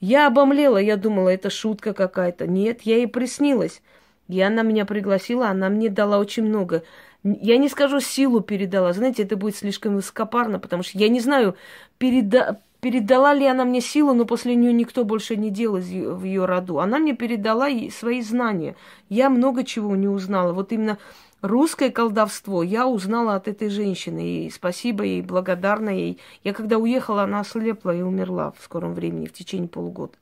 Я 0.00 0.26
обомлела, 0.26 0.78
я 0.78 0.96
думала, 0.96 1.28
это 1.28 1.50
шутка 1.50 1.92
какая-то. 1.92 2.46
Нет, 2.46 2.80
я 2.82 2.96
ей 2.96 3.06
приснилась. 3.06 3.82
И 4.28 4.40
она 4.40 4.62
меня 4.62 4.86
пригласила, 4.86 5.48
она 5.48 5.68
мне 5.68 5.90
дала 5.90 6.18
очень 6.18 6.44
много. 6.44 6.82
Я 7.24 7.58
не 7.58 7.68
скажу, 7.68 8.00
силу 8.00 8.40
передала. 8.40 8.94
Знаете, 8.94 9.24
это 9.24 9.36
будет 9.36 9.54
слишком 9.54 9.96
высокопарно, 9.96 10.58
потому 10.58 10.82
что 10.82 10.96
я 10.96 11.10
не 11.10 11.20
знаю, 11.20 11.54
переда... 11.98 12.58
передала 12.80 13.34
ли 13.34 13.44
она 13.44 13.66
мне 13.66 13.82
силу, 13.82 14.14
но 14.14 14.24
после 14.24 14.54
нее 14.54 14.72
никто 14.72 15.04
больше 15.04 15.36
не 15.36 15.50
делал 15.50 15.76
в 15.76 16.24
ее 16.24 16.46
роду. 16.46 16.80
Она 16.80 16.98
мне 16.98 17.14
передала 17.14 17.68
свои 17.90 18.22
знания. 18.22 18.76
Я 19.10 19.28
много 19.28 19.62
чего 19.62 19.94
не 19.94 20.08
узнала. 20.08 20.54
Вот 20.54 20.72
именно 20.72 20.96
русское 21.42 21.90
колдовство 21.90 22.62
я 22.62 22.86
узнала 22.86 23.34
от 23.34 23.48
этой 23.48 23.68
женщины. 23.68 24.46
И 24.46 24.50
спасибо 24.50 25.04
ей, 25.04 25.22
благодарна 25.22 25.90
ей. 25.90 26.18
Я 26.42 26.54
когда 26.54 26.78
уехала, 26.78 27.24
она 27.24 27.40
ослепла 27.40 27.94
и 27.94 28.00
умерла 28.00 28.52
в 28.52 28.62
скором 28.62 28.94
времени, 28.94 29.26
в 29.26 29.32
течение 29.32 29.68
полугода. 29.68 30.14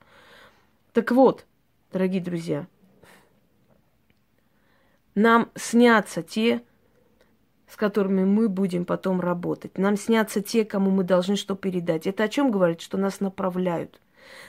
Так 0.93 1.13
вот, 1.13 1.47
дорогие 1.93 2.21
друзья, 2.21 2.67
нам 5.15 5.51
снятся 5.55 6.23
те, 6.23 6.63
с 7.69 7.77
которыми 7.77 8.25
мы 8.25 8.49
будем 8.49 8.85
потом 8.85 9.21
работать. 9.21 9.79
Нам 9.79 9.97
снятся 9.97 10.41
те, 10.41 10.65
кому 10.65 10.91
мы 10.91 11.05
должны 11.05 11.37
что 11.37 11.55
передать. 11.55 12.07
Это 12.07 12.25
о 12.25 12.29
чем 12.29 12.51
говорит? 12.51 12.81
Что 12.81 12.99
нас 12.99 13.21
направляют. 13.21 14.01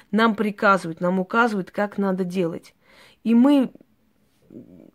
Нам 0.10 0.36
приказывают, 0.36 1.01
нам 1.01 1.20
указывают, 1.20 1.70
как 1.70 1.98
надо 1.98 2.24
делать. 2.24 2.74
И 3.24 3.36
мы 3.36 3.72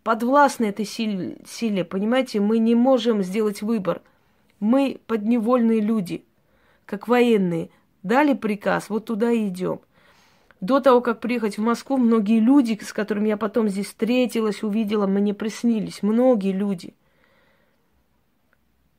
подвластны 0.03 0.67
этой 0.67 0.85
силе, 0.85 1.39
силе, 1.47 1.85
понимаете, 1.85 2.41
мы 2.41 2.59
не 2.59 2.75
можем 2.75 3.23
сделать 3.23 3.63
выбор. 3.63 4.03
Мы 4.61 5.01
подневольные 5.07 5.81
люди, 5.81 6.25
как 6.85 7.09
военные. 7.09 7.71
Дали 8.03 8.35
приказ, 8.35 8.89
вот 8.89 9.07
туда 9.07 9.33
и 9.33 9.49
идем. 9.49 9.81
До 10.61 10.81
того, 10.81 11.01
как 11.01 11.21
приехать 11.21 11.59
в 11.59 11.63
Москву, 11.63 11.97
многие 11.97 12.41
люди, 12.41 12.79
с 12.83 12.93
которыми 12.93 13.29
я 13.29 13.37
потом 13.37 13.69
здесь 13.69 13.87
встретилась, 13.87 14.63
увидела, 14.63 15.07
мне 15.07 15.35
приснились. 15.35 16.03
Многие 16.03 16.53
люди. 16.53 16.95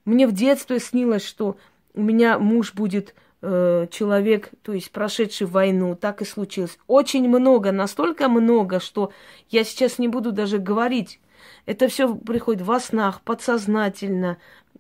Мне 0.06 0.28
в 0.28 0.34
детстве 0.34 0.80
снилось, 0.80 1.26
что 1.26 1.58
у 1.94 2.02
меня 2.02 2.38
муж 2.38 2.74
будет 2.74 3.16
э, 3.42 3.88
человек, 3.92 4.52
то 4.62 4.74
есть 4.74 4.92
прошедший 4.92 5.48
войну. 5.48 5.96
Так 5.96 6.22
и 6.22 6.26
случилось. 6.26 6.78
Очень 6.88 7.28
много, 7.28 7.72
настолько 7.72 8.30
много, 8.30 8.80
что 8.80 9.12
я 9.50 9.64
сейчас 9.64 10.00
не 10.00 10.08
буду 10.08 10.32
даже 10.32 10.58
говорить. 10.58 11.20
Это 11.66 11.88
все 11.88 12.14
приходит 12.16 12.62
во 12.62 12.80
снах, 12.80 13.22
подсознательно, 13.22 14.38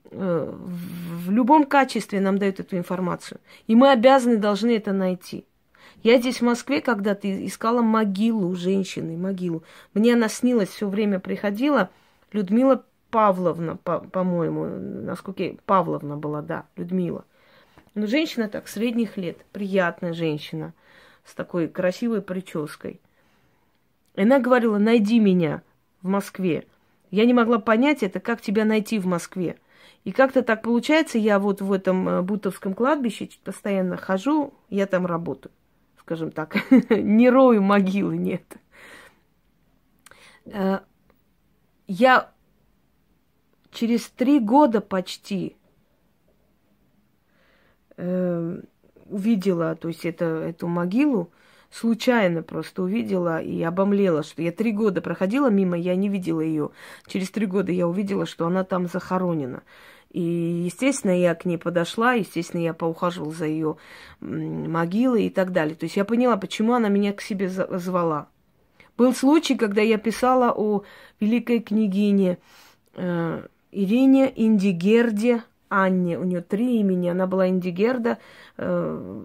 э, 0.10 0.54
в 0.54 1.32
любом 1.32 1.66
качестве 1.66 2.20
нам 2.20 2.38
дают 2.38 2.60
эту 2.60 2.78
информацию. 2.78 3.40
И 3.68 3.76
мы 3.76 3.92
обязаны, 3.92 4.38
должны 4.38 4.76
это 4.76 4.94
найти. 4.94 5.46
Я 6.04 6.20
здесь 6.20 6.40
в 6.40 6.46
Москве 6.46 6.82
когда-то 6.82 7.28
искала 7.46 7.82
могилу 7.82 8.56
женщины, 8.56 9.18
могилу. 9.18 9.64
Мне 9.94 10.14
она 10.14 10.30
снилась, 10.30 10.70
все 10.70 10.88
время 10.88 11.20
приходила. 11.20 11.90
Людмила 12.32 12.84
Павловна, 13.10 13.78
по- 13.78 14.00
по-моему, 14.00 14.66
насколько. 14.66 15.56
Павловна 15.66 16.18
была, 16.18 16.42
да, 16.42 16.66
Людмила. 16.76 17.26
Но 17.98 18.06
женщина 18.06 18.48
так, 18.48 18.68
средних 18.68 19.18
лет, 19.18 19.44
приятная 19.52 20.14
женщина, 20.14 20.76
с 21.26 21.34
такой 21.34 21.68
красивой 21.68 22.22
прической. 22.22 23.02
И 24.14 24.22
она 24.22 24.40
говорила, 24.40 24.78
найди 24.78 25.20
меня 25.20 25.64
в 26.04 26.08
Москве. 26.08 26.68
Я 27.10 27.26
не 27.26 27.34
могла 27.34 27.58
понять 27.58 28.04
это, 28.04 28.20
как 28.20 28.40
тебя 28.40 28.66
найти 28.66 29.00
в 29.00 29.08
Москве. 29.08 29.58
И 30.04 30.12
как-то 30.12 30.44
так 30.44 30.62
получается, 30.62 31.18
я 31.18 31.40
вот 31.40 31.62
в 31.62 31.74
этом 31.74 32.08
э, 32.08 32.22
Бутовском 32.22 32.76
кладбище 32.76 33.30
постоянно 33.44 33.98
хожу, 33.98 34.54
я 34.70 34.86
там 34.86 35.08
работаю 35.08 35.52
скажем 36.08 36.32
так, 36.32 36.56
не 36.90 37.30
рою 37.30 37.62
могилы, 37.62 38.16
нет. 38.16 38.44
Э, 40.46 40.80
я 41.88 42.32
через 43.72 44.08
три 44.08 44.40
года 44.40 44.80
почти 44.80 45.58
э, 47.98 48.62
увидела, 49.06 49.76
то 49.76 49.88
есть 49.88 50.06
это, 50.06 50.26
эту 50.26 50.68
могилу, 50.68 51.32
случайно 51.72 52.44
просто 52.44 52.84
увидела 52.84 53.42
и 53.42 53.62
обомлела, 53.62 54.24
что 54.24 54.42
я 54.42 54.52
три 54.52 54.72
года 54.72 55.02
проходила 55.02 55.50
мимо, 55.50 55.78
я 55.78 55.96
не 55.96 56.10
видела 56.10 56.42
ее. 56.42 56.70
Через 57.08 57.30
три 57.30 57.46
года 57.46 57.72
я 57.72 57.88
увидела, 57.88 58.26
что 58.26 58.48
она 58.48 58.64
там 58.64 58.88
захоронена. 58.88 59.64
И, 60.12 60.22
естественно, 60.22 61.12
я 61.12 61.36
к 61.36 61.46
ней 61.46 61.58
подошла, 61.58 62.14
естественно, 62.14 62.62
я 62.62 62.74
поухаживала 62.74 63.34
за 63.34 63.46
ее 63.46 63.78
могилой 64.22 65.26
и 65.26 65.30
так 65.30 65.52
далее. 65.52 65.76
То 65.76 65.84
есть 65.84 65.98
я 65.98 66.06
поняла, 66.06 66.38
почему 66.38 66.74
она 66.74 66.88
меня 66.88 67.14
к 67.14 67.22
себе 67.22 67.50
звала. 67.50 68.30
Был 68.98 69.14
случай, 69.14 69.56
когда 69.56 69.82
я 69.82 69.98
писала 69.98 70.52
о 70.52 70.84
великой 71.20 71.60
княгине 71.60 72.40
э, 72.96 73.44
Ирине 73.72 74.32
Индигерде 74.36 75.44
Анне. 75.70 76.18
У 76.18 76.24
нее 76.24 76.42
три 76.42 76.80
имени. 76.80 77.10
Она 77.10 77.28
была 77.28 77.48
Индигерда, 77.48 78.18
э, 78.58 79.24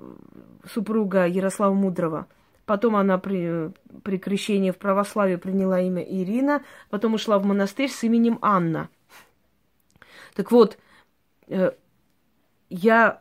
супруга 0.73 1.27
Ярослава 1.27 1.75
Мудрого. 1.75 2.27
Потом 2.67 2.97
она 2.97 3.19
при, 3.19 3.73
при 4.03 4.19
крещении 4.19 4.71
в 4.71 4.79
православие 4.79 5.37
приняла 5.39 5.81
имя 5.81 6.03
Ирина, 6.03 6.63
потом 6.91 7.15
ушла 7.15 7.39
в 7.39 7.45
монастырь 7.45 7.91
с 7.91 8.03
именем 8.05 8.39
Анна– 8.41 8.89
так 10.35 10.51
вот, 10.51 10.79
э, 11.49 11.73
я 12.71 13.21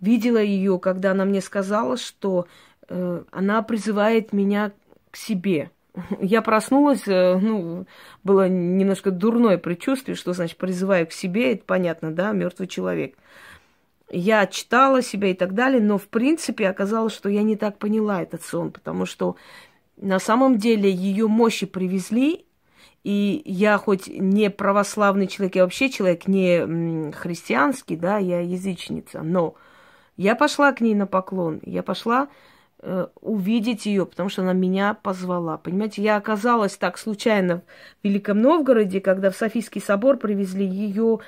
видела 0.00 0.38
ее, 0.38 0.78
когда 0.78 1.12
она 1.12 1.24
мне 1.24 1.40
сказала, 1.40 1.96
что 1.96 2.46
э, 2.88 3.22
она 3.30 3.62
призывает 3.62 4.32
меня 4.32 4.72
к 5.10 5.16
себе. 5.16 5.70
Я 6.20 6.42
проснулась, 6.42 7.06
э, 7.06 7.36
ну, 7.38 7.86
было 8.22 8.48
немножко 8.48 9.10
дурное 9.10 9.58
предчувствие, 9.58 10.14
что 10.14 10.32
значит 10.32 10.56
призываю 10.56 11.06
к 11.06 11.12
себе, 11.12 11.52
это 11.54 11.64
понятно, 11.64 12.12
да, 12.12 12.32
мертвый 12.32 12.68
человек. 12.68 13.16
Я 14.10 14.46
читала 14.46 15.02
себя 15.02 15.28
и 15.28 15.34
так 15.34 15.54
далее, 15.54 15.80
но 15.80 15.98
в 15.98 16.08
принципе 16.08 16.68
оказалось, 16.68 17.14
что 17.14 17.28
я 17.28 17.42
не 17.42 17.56
так 17.56 17.78
поняла 17.78 18.22
этот 18.22 18.42
сон, 18.42 18.72
потому 18.72 19.06
что 19.06 19.36
на 19.96 20.18
самом 20.18 20.58
деле 20.58 20.90
ее 20.90 21.28
мощи 21.28 21.66
привезли, 21.66 22.44
и 23.04 23.42
я 23.44 23.78
хоть 23.78 24.08
не 24.08 24.50
православный 24.50 25.26
человек, 25.26 25.56
я 25.56 25.62
вообще 25.62 25.90
человек 25.90 26.26
не 26.26 27.12
христианский, 27.12 27.96
да, 27.96 28.18
я 28.18 28.40
язычница, 28.40 29.22
но 29.22 29.54
я 30.16 30.34
пошла 30.34 30.72
к 30.72 30.80
ней 30.80 30.94
на 30.94 31.06
поклон, 31.06 31.60
я 31.62 31.82
пошла 31.82 32.28
увидеть 33.20 33.84
ее, 33.86 34.06
потому 34.06 34.28
что 34.30 34.42
она 34.42 34.52
меня 34.54 34.94
позвала. 34.94 35.58
Понимаете, 35.58 36.02
я 36.02 36.16
оказалась 36.16 36.76
так 36.76 36.96
случайно 36.96 37.62
в 38.00 38.04
Великом 38.04 38.40
Новгороде, 38.40 39.00
когда 39.00 39.30
в 39.30 39.36
Софийский 39.36 39.80
собор 39.80 40.16
привезли 40.16 40.66
ее 40.66 41.18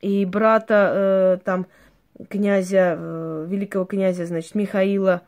и 0.00 0.24
брата 0.24 0.92
э, 0.94 1.44
там 1.44 1.66
князя, 2.28 2.96
э, 2.98 3.46
великого 3.48 3.84
князя, 3.84 4.26
значит, 4.26 4.54
Михаила, 4.54 5.22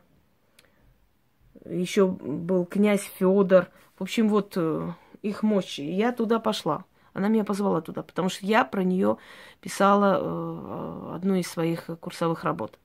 еще 1.65 2.07
был 2.07 2.65
князь 2.65 3.09
Федор. 3.17 3.67
В 3.97 4.03
общем, 4.03 4.29
вот 4.29 4.53
э, 4.55 4.89
их 5.21 5.43
мощи. 5.43 5.81
Я 5.81 6.11
туда 6.11 6.39
пошла. 6.39 6.85
Она 7.13 7.27
меня 7.27 7.43
позвала 7.43 7.81
туда, 7.81 8.01
потому 8.01 8.29
что 8.29 8.45
я 8.45 8.65
про 8.65 8.83
нее 8.83 9.17
писала 9.61 10.19
э, 10.19 11.15
одну 11.15 11.35
из 11.35 11.47
своих 11.47 11.85
курсовых 11.99 12.43
работ. 12.43 12.79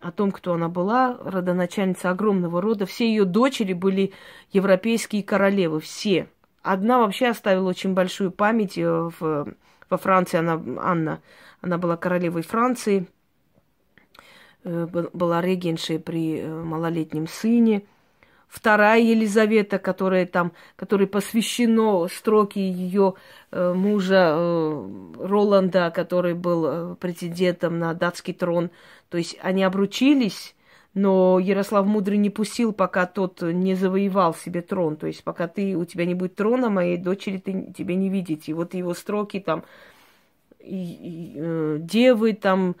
О 0.00 0.10
том, 0.12 0.32
кто 0.32 0.54
она 0.54 0.68
была, 0.68 1.18
родоначальница 1.22 2.10
огромного 2.10 2.62
рода. 2.62 2.86
Все 2.86 3.06
ее 3.06 3.24
дочери 3.24 3.74
были 3.74 4.12
европейские 4.50 5.22
королевы, 5.22 5.80
все. 5.80 6.28
Одна 6.62 6.98
вообще 6.98 7.28
оставила 7.28 7.68
очень 7.68 7.92
большую 7.92 8.30
память 8.30 8.78
э, 8.78 8.88
в, 8.88 9.54
во 9.90 9.96
Франции, 9.98 10.38
она, 10.38 10.62
Анна, 10.82 11.20
она 11.60 11.78
была 11.78 11.96
королевой 11.96 12.42
Франции, 12.42 13.08
э, 14.64 14.86
была 14.86 15.42
регеншей 15.42 15.98
при 15.98 16.40
э, 16.40 16.48
малолетнем 16.48 17.26
сыне– 17.26 17.82
вторая 18.50 19.00
Елизавета, 19.00 19.78
которая 19.78 20.26
там, 20.26 20.52
которой 20.76 21.06
посвящено 21.06 22.08
строки 22.08 22.58
ее 22.58 23.14
э, 23.52 23.72
мужа 23.72 24.34
э, 24.34 24.88
Роланда, 25.20 25.92
который 25.94 26.34
был 26.34 26.66
э, 26.66 26.94
претендентом 26.96 27.78
на 27.78 27.94
датский 27.94 28.34
трон. 28.34 28.70
То 29.08 29.18
есть 29.18 29.38
они 29.40 29.62
обручились, 29.62 30.56
но 30.94 31.38
Ярослав 31.38 31.86
Мудрый 31.86 32.18
не 32.18 32.30
пустил, 32.30 32.72
пока 32.72 33.06
тот 33.06 33.40
не 33.40 33.76
завоевал 33.76 34.34
себе 34.34 34.62
трон. 34.62 34.96
То 34.96 35.06
есть 35.06 35.22
пока 35.22 35.46
ты, 35.46 35.76
у 35.76 35.84
тебя 35.84 36.04
не 36.04 36.14
будет 36.14 36.34
трона, 36.34 36.68
моей 36.68 36.96
дочери 36.96 37.38
ты, 37.38 37.72
тебе 37.76 37.94
не 37.94 38.10
видеть. 38.10 38.48
И 38.48 38.52
вот 38.52 38.74
его 38.74 38.94
строки 38.94 39.38
там, 39.38 39.62
и, 40.58 40.74
и, 40.74 41.34
э, 41.36 41.78
девы 41.80 42.32
там, 42.32 42.74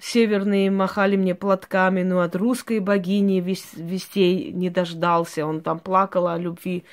Северные 0.00 0.72
махали 0.72 1.16
мне 1.16 1.34
платками, 1.34 2.02
но 2.02 2.20
от 2.20 2.34
русской 2.34 2.80
богини 2.80 3.40
вестей 3.40 4.50
не 4.52 4.68
дождался. 4.68 5.46
Он 5.46 5.60
там 5.60 5.78
плакал 5.78 6.26
о 6.26 6.36
любви 6.36 6.84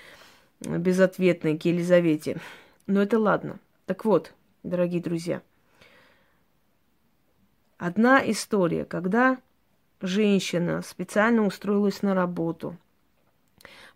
безответной 0.59 1.57
к 1.57 1.65
Елизавете. 1.65 2.39
Но 2.85 3.01
это 3.01 3.17
ладно. 3.17 3.59
Так 3.87 4.05
вот, 4.05 4.33
дорогие 4.61 5.01
друзья, 5.01 5.41
одна 7.77 8.21
история, 8.29 8.85
когда 8.85 9.39
женщина 9.99 10.83
специально 10.83 11.43
устроилась 11.43 12.03
на 12.03 12.13
работу 12.13 12.77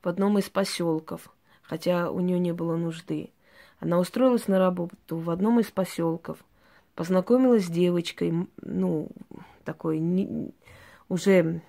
в 0.01 0.07
одном 0.07 0.39
из 0.39 0.49
поселков, 0.49 1.29
хотя 1.61 2.09
у 2.09 2.19
нее 2.21 2.39
не 2.39 2.53
было 2.53 2.75
нужды. 2.75 3.29
Она 3.79 3.99
устроилась 3.99 4.47
на 4.47 4.57
работу 4.57 5.17
в 5.17 5.29
одном 5.29 5.59
из 5.59 5.69
поселков– 5.69 6.39
познакомилась 6.95 7.65
с 7.65 7.69
девочкой, 7.69 8.47
ну, 8.61 9.09
такой, 9.63 9.99
не, 9.99 10.51
уже 11.09 11.61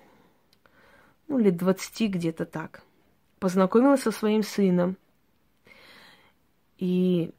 ну, 1.27 1.37
лет 1.37 1.57
20 1.57 2.11
где-то 2.11 2.45
так. 2.45 2.81
Познакомилась 3.39 4.01
со 4.01 4.11
своим 4.11 4.41
сыном. 4.41 4.97
И 6.77 7.31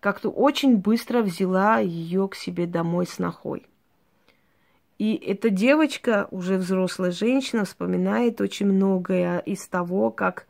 как-то 0.00 0.30
очень 0.30 0.76
быстро 0.76 1.22
взяла 1.22 1.78
ее 1.80 2.28
к 2.28 2.34
себе 2.34 2.66
домой 2.66 3.06
с 3.06 3.18
нахой. 3.18 3.66
И 4.98 5.14
эта 5.14 5.50
девочка, 5.50 6.28
уже 6.30 6.56
взрослая 6.56 7.10
женщина, 7.10 7.64
вспоминает 7.64 8.40
очень 8.40 8.66
многое 8.66 9.38
из 9.38 9.66
того, 9.68 10.10
как 10.10 10.46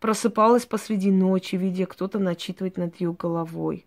просыпалась 0.00 0.64
посреди 0.64 1.10
ночи, 1.10 1.56
видя, 1.56 1.86
кто-то 1.86 2.18
начитывает 2.18 2.76
над 2.76 3.00
ее 3.00 3.12
головой. 3.12 3.84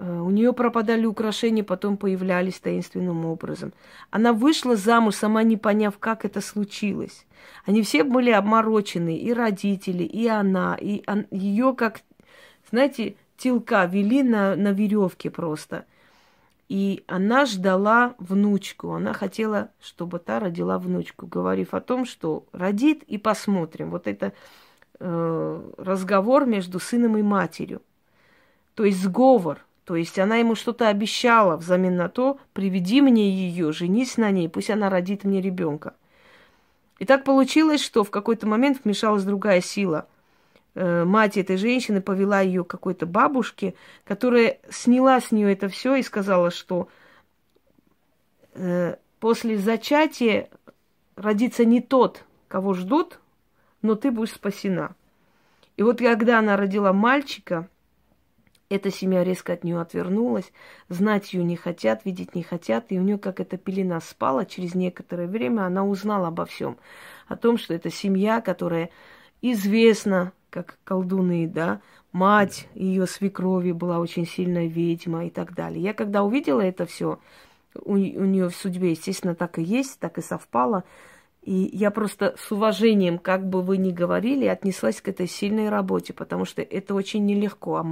Э, 0.00 0.20
у 0.20 0.30
нее 0.30 0.54
пропадали 0.54 1.04
украшения, 1.04 1.62
потом 1.62 1.98
появлялись 1.98 2.58
таинственным 2.58 3.26
образом. 3.26 3.74
Она 4.10 4.32
вышла 4.32 4.74
замуж, 4.74 5.14
сама 5.14 5.42
не 5.42 5.58
поняв, 5.58 5.98
как 5.98 6.24
это 6.24 6.40
случилось. 6.40 7.26
Они 7.66 7.82
все 7.82 8.02
были 8.02 8.30
обморочены, 8.30 9.18
и 9.18 9.32
родители, 9.34 10.04
и 10.04 10.26
она, 10.26 10.74
и 10.80 11.02
он, 11.06 11.26
ее 11.30 11.74
как, 11.76 12.00
знаете, 12.70 13.14
телка 13.36 13.84
вели 13.84 14.22
на, 14.22 14.56
на 14.56 14.72
веревке 14.72 15.30
просто. 15.30 15.84
И 16.70 17.04
она 17.06 17.44
ждала 17.44 18.14
внучку. 18.18 18.92
Она 18.92 19.12
хотела, 19.12 19.68
чтобы 19.82 20.18
та 20.18 20.40
родила 20.40 20.78
внучку, 20.78 21.26
говорив 21.26 21.74
о 21.74 21.80
том, 21.80 22.06
что 22.06 22.46
родит 22.52 23.02
и 23.02 23.18
посмотрим. 23.18 23.90
Вот 23.90 24.06
это 24.06 24.32
э, 24.98 25.62
разговор 25.76 26.46
между 26.46 26.80
сыном 26.80 27.18
и 27.18 27.22
матерью. 27.22 27.82
То 28.74 28.84
есть 28.84 29.02
сговор– 29.02 29.58
то 29.90 29.96
есть 29.96 30.20
она 30.20 30.36
ему 30.36 30.54
что-то 30.54 30.86
обещала 30.86 31.56
взамен 31.56 31.96
на 31.96 32.08
то, 32.08 32.38
приведи 32.52 33.00
мне 33.02 33.28
ее, 33.28 33.72
женись 33.72 34.18
на 34.18 34.30
ней, 34.30 34.48
пусть 34.48 34.70
она 34.70 34.88
родит 34.88 35.24
мне 35.24 35.40
ребенка. 35.40 35.96
И 37.00 37.04
так 37.04 37.24
получилось, 37.24 37.82
что 37.82 38.04
в 38.04 38.10
какой-то 38.12 38.46
момент 38.46 38.82
вмешалась 38.84 39.24
другая 39.24 39.60
сила. 39.60 40.06
Э, 40.76 41.02
мать 41.02 41.36
этой 41.36 41.56
женщины 41.56 42.00
повела 42.00 42.40
ее 42.40 42.62
к 42.62 42.68
какой-то 42.68 43.04
бабушке, 43.04 43.74
которая 44.04 44.60
сняла 44.70 45.20
с 45.20 45.32
нее 45.32 45.52
это 45.52 45.68
все 45.68 45.96
и 45.96 46.04
сказала, 46.04 46.52
что 46.52 46.86
э, 48.54 48.94
после 49.18 49.58
зачатия 49.58 50.50
родится 51.16 51.64
не 51.64 51.80
тот, 51.80 52.22
кого 52.46 52.74
ждут, 52.74 53.18
но 53.82 53.96
ты 53.96 54.12
будешь 54.12 54.34
спасена. 54.34 54.94
И 55.76 55.82
вот 55.82 55.98
когда 55.98 56.38
она 56.38 56.56
родила 56.56 56.92
мальчика, 56.92 57.68
эта 58.70 58.90
семья 58.90 59.24
резко 59.24 59.52
от 59.52 59.64
нее 59.64 59.80
отвернулась, 59.80 60.52
знать 60.88 61.34
ее 61.34 61.42
не 61.42 61.56
хотят, 61.56 62.04
видеть 62.04 62.34
не 62.36 62.42
хотят, 62.42 62.86
и 62.88 62.98
у 62.98 63.02
нее 63.02 63.18
как 63.18 63.40
эта 63.40 63.58
пелена 63.58 64.00
спала, 64.00 64.46
через 64.46 64.74
некоторое 64.74 65.26
время 65.26 65.66
она 65.66 65.84
узнала 65.84 66.28
обо 66.28 66.46
всем. 66.46 66.78
О 67.26 67.36
том, 67.36 67.58
что 67.58 67.74
это 67.74 67.90
семья, 67.90 68.40
которая 68.40 68.90
известна, 69.42 70.32
как 70.50 70.78
колдуны, 70.84 71.48
да, 71.48 71.80
мать 72.12 72.68
ее 72.74 73.06
свекрови 73.06 73.72
была 73.72 73.98
очень 73.98 74.26
сильная 74.26 74.66
ведьма 74.66 75.26
и 75.26 75.30
так 75.30 75.52
далее. 75.54 75.82
Я 75.82 75.92
когда 75.92 76.22
увидела 76.22 76.60
это 76.60 76.86
все, 76.86 77.18
у, 77.74 77.94
у 77.94 77.96
нее 77.96 78.48
в 78.48 78.56
судьбе, 78.56 78.92
естественно, 78.92 79.34
так 79.34 79.58
и 79.58 79.62
есть, 79.62 79.98
так 79.98 80.16
и 80.18 80.22
совпало, 80.22 80.84
и 81.42 81.70
я 81.72 81.90
просто 81.90 82.34
с 82.38 82.52
уважением, 82.52 83.18
как 83.18 83.48
бы 83.48 83.62
вы 83.62 83.78
ни 83.78 83.90
говорили, 83.90 84.44
отнеслась 84.44 85.00
к 85.00 85.08
этой 85.08 85.26
сильной 85.26 85.70
работе, 85.70 86.12
потому 86.12 86.44
что 86.44 86.60
это 86.62 86.94
очень 86.94 87.24
нелегко. 87.24 87.76
А 87.76 87.82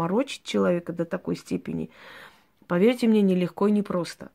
человека 0.43 0.93
до 0.93 1.05
такой 1.05 1.37
степени, 1.37 1.91
поверьте 2.67 3.09
мне, 3.09 3.23
нелегко 3.23 3.69
и 3.69 3.73
непросто. 3.73 4.31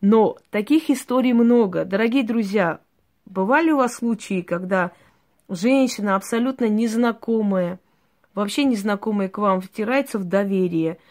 Но 0.00 0.36
таких 0.50 0.90
историй 0.90 1.32
много. 1.32 1.84
Дорогие 1.84 2.24
друзья, 2.24 2.80
бывали 3.24 3.70
у 3.70 3.76
вас 3.76 3.94
случаи, 3.94 4.42
когда 4.42 4.90
женщина 5.48 6.16
абсолютно 6.16 6.68
незнакомая, 6.68 7.78
вообще 8.34 8.64
незнакомая 8.64 9.28
к 9.28 9.38
вам, 9.38 9.60
втирается 9.60 10.18
в 10.18 10.24
доверие– 10.24 10.98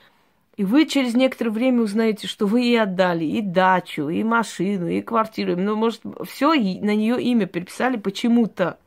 и 0.57 0.63
вы 0.63 0.85
через 0.85 1.15
некоторое 1.15 1.51
время 1.51 1.81
узнаете, 1.81 2.27
что 2.27 2.45
вы 2.45 2.61
ей 2.61 2.81
отдали 2.81 3.25
и 3.25 3.41
дачу, 3.41 4.07
и 4.09 4.23
машину, 4.23 4.87
и 4.87 5.01
квартиру. 5.01 5.57
Ну, 5.57 5.75
может, 5.75 6.01
все 6.25 6.53
на 6.53 6.95
нее 6.95 7.21
имя 7.21 7.45
переписали 7.45 7.97
почему-то. 7.97 8.77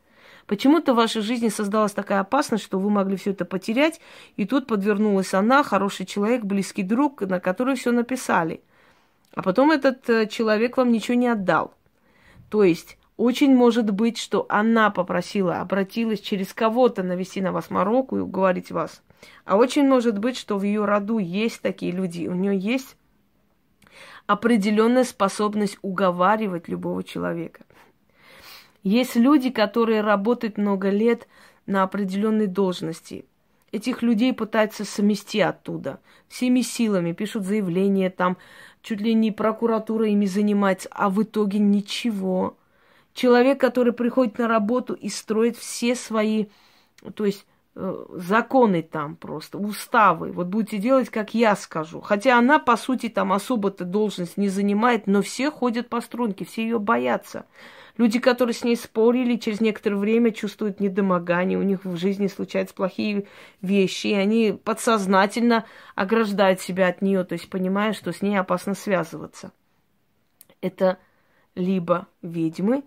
Почему-то 0.46 0.94
в 0.94 0.96
вашей 0.96 1.20
жизни 1.20 1.48
создалась 1.48 1.92
такая 1.92 2.20
опасность, 2.20 2.64
что 2.64 2.78
вы 2.78 2.88
могли 2.88 3.16
все 3.16 3.32
это 3.32 3.44
потерять, 3.44 4.00
и 4.36 4.46
тут 4.46 4.66
подвернулась 4.66 5.34
она, 5.34 5.62
хороший 5.62 6.06
человек, 6.06 6.42
близкий 6.42 6.82
друг, 6.82 7.20
на 7.20 7.38
который 7.38 7.76
все 7.76 7.92
написали. 7.92 8.62
А 9.34 9.42
потом 9.42 9.70
этот 9.70 10.08
э, 10.08 10.26
человек 10.26 10.78
вам 10.78 10.90
ничего 10.90 11.18
не 11.18 11.28
отдал. 11.28 11.74
То 12.48 12.64
есть 12.64 12.96
очень 13.18 13.54
может 13.54 13.90
быть, 13.90 14.16
что 14.16 14.46
она 14.48 14.88
попросила, 14.88 15.60
обратилась 15.60 16.20
через 16.20 16.54
кого-то 16.54 17.02
навести 17.02 17.42
на 17.42 17.52
вас 17.52 17.68
мороку 17.68 18.16
и 18.16 18.20
уговорить 18.20 18.70
вас– 18.70 19.02
а 19.44 19.56
очень 19.56 19.86
может 19.86 20.18
быть, 20.18 20.36
что 20.36 20.58
в 20.58 20.62
ее 20.62 20.84
роду 20.84 21.18
есть 21.18 21.62
такие 21.62 21.92
люди, 21.92 22.26
у 22.26 22.34
нее 22.34 22.56
есть 22.56 22.96
определенная 24.26 25.04
способность 25.04 25.78
уговаривать 25.82 26.68
любого 26.68 27.02
человека. 27.02 27.64
Есть 28.82 29.16
люди, 29.16 29.50
которые 29.50 30.02
работают 30.02 30.58
много 30.58 30.90
лет 30.90 31.26
на 31.66 31.82
определенной 31.82 32.46
должности. 32.46 33.24
Этих 33.72 34.02
людей 34.02 34.32
пытаются 34.32 34.84
совмести 34.84 35.40
оттуда. 35.40 36.00
Всеми 36.28 36.60
силами 36.60 37.12
пишут 37.12 37.44
заявления, 37.44 38.08
там 38.10 38.38
чуть 38.82 39.00
ли 39.00 39.14
не 39.14 39.30
прокуратура 39.30 40.08
ими 40.08 40.26
занимается, 40.26 40.88
а 40.92 41.10
в 41.10 41.22
итоге 41.22 41.58
ничего. 41.58 42.56
Человек, 43.18 43.60
который 43.60 43.92
приходит 43.92 44.38
на 44.38 44.46
работу 44.46 44.94
и 44.94 45.08
строит 45.08 45.56
все 45.56 45.94
свои, 45.96 46.46
то 47.14 47.24
есть 47.24 47.46
Э, 47.80 48.06
законы 48.14 48.82
там 48.82 49.14
просто, 49.14 49.56
уставы. 49.56 50.32
Вот 50.32 50.48
будете 50.48 50.78
делать, 50.78 51.10
как 51.10 51.32
я 51.32 51.54
скажу. 51.54 52.00
Хотя 52.00 52.36
она, 52.36 52.58
по 52.58 52.76
сути, 52.76 53.08
там 53.08 53.32
особо-то 53.32 53.84
должность 53.84 54.36
не 54.36 54.48
занимает, 54.48 55.06
но 55.06 55.22
все 55.22 55.48
ходят 55.52 55.88
по 55.88 56.00
струнке, 56.00 56.44
все 56.44 56.62
ее 56.62 56.80
боятся. 56.80 57.46
Люди, 57.96 58.18
которые 58.18 58.54
с 58.54 58.64
ней 58.64 58.74
спорили, 58.74 59.36
через 59.36 59.60
некоторое 59.60 59.94
время 59.94 60.32
чувствуют 60.32 60.80
недомогание, 60.80 61.56
у 61.56 61.62
них 61.62 61.84
в 61.84 61.96
жизни 61.96 62.26
случаются 62.26 62.74
плохие 62.74 63.28
вещи, 63.62 64.08
и 64.08 64.14
они 64.14 64.58
подсознательно 64.64 65.64
ограждают 65.94 66.60
себя 66.60 66.88
от 66.88 67.00
нее, 67.00 67.22
то 67.22 67.34
есть 67.34 67.48
понимая, 67.48 67.92
что 67.92 68.12
с 68.12 68.22
ней 68.22 68.36
опасно 68.36 68.74
связываться. 68.74 69.52
Это 70.60 70.98
либо 71.54 72.08
ведьмы, 72.22 72.82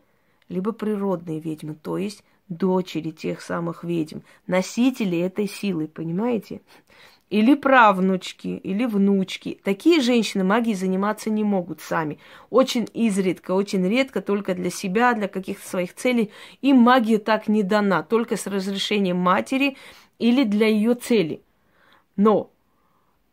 либо 0.52 0.72
природные 0.72 1.40
ведьмы, 1.40 1.76
то 1.76 1.98
есть 1.98 2.24
дочери 2.50 3.12
тех 3.12 3.42
самых 3.42 3.84
ведьм, 3.84 4.20
носители 4.46 5.18
этой 5.18 5.48
силы, 5.48 5.88
понимаете? 5.88 6.62
Или 7.30 7.56
правнучки, 7.56 8.50
или 8.58 8.86
внучки. 8.86 9.58
Такие 9.64 10.02
женщины 10.02 10.44
магией 10.44 10.76
заниматься 10.76 11.30
не 11.30 11.46
могут 11.46 11.80
сами. 11.80 12.20
Очень 12.50 12.90
изредка, 12.94 13.52
очень 13.52 13.88
редко, 13.88 14.22
только 14.22 14.54
для 14.54 14.70
себя, 14.70 15.14
для 15.14 15.30
каких-то 15.30 15.66
своих 15.66 15.96
целей. 15.96 16.30
Им 16.62 16.78
магия 16.78 17.20
так 17.20 17.48
не 17.48 17.64
дана, 17.64 18.04
только 18.04 18.36
с 18.36 18.48
разрешением 18.48 19.18
матери 19.18 19.78
или 20.20 20.44
для 20.44 20.68
ее 20.68 20.94
цели. 20.94 21.42
Но 22.18 22.52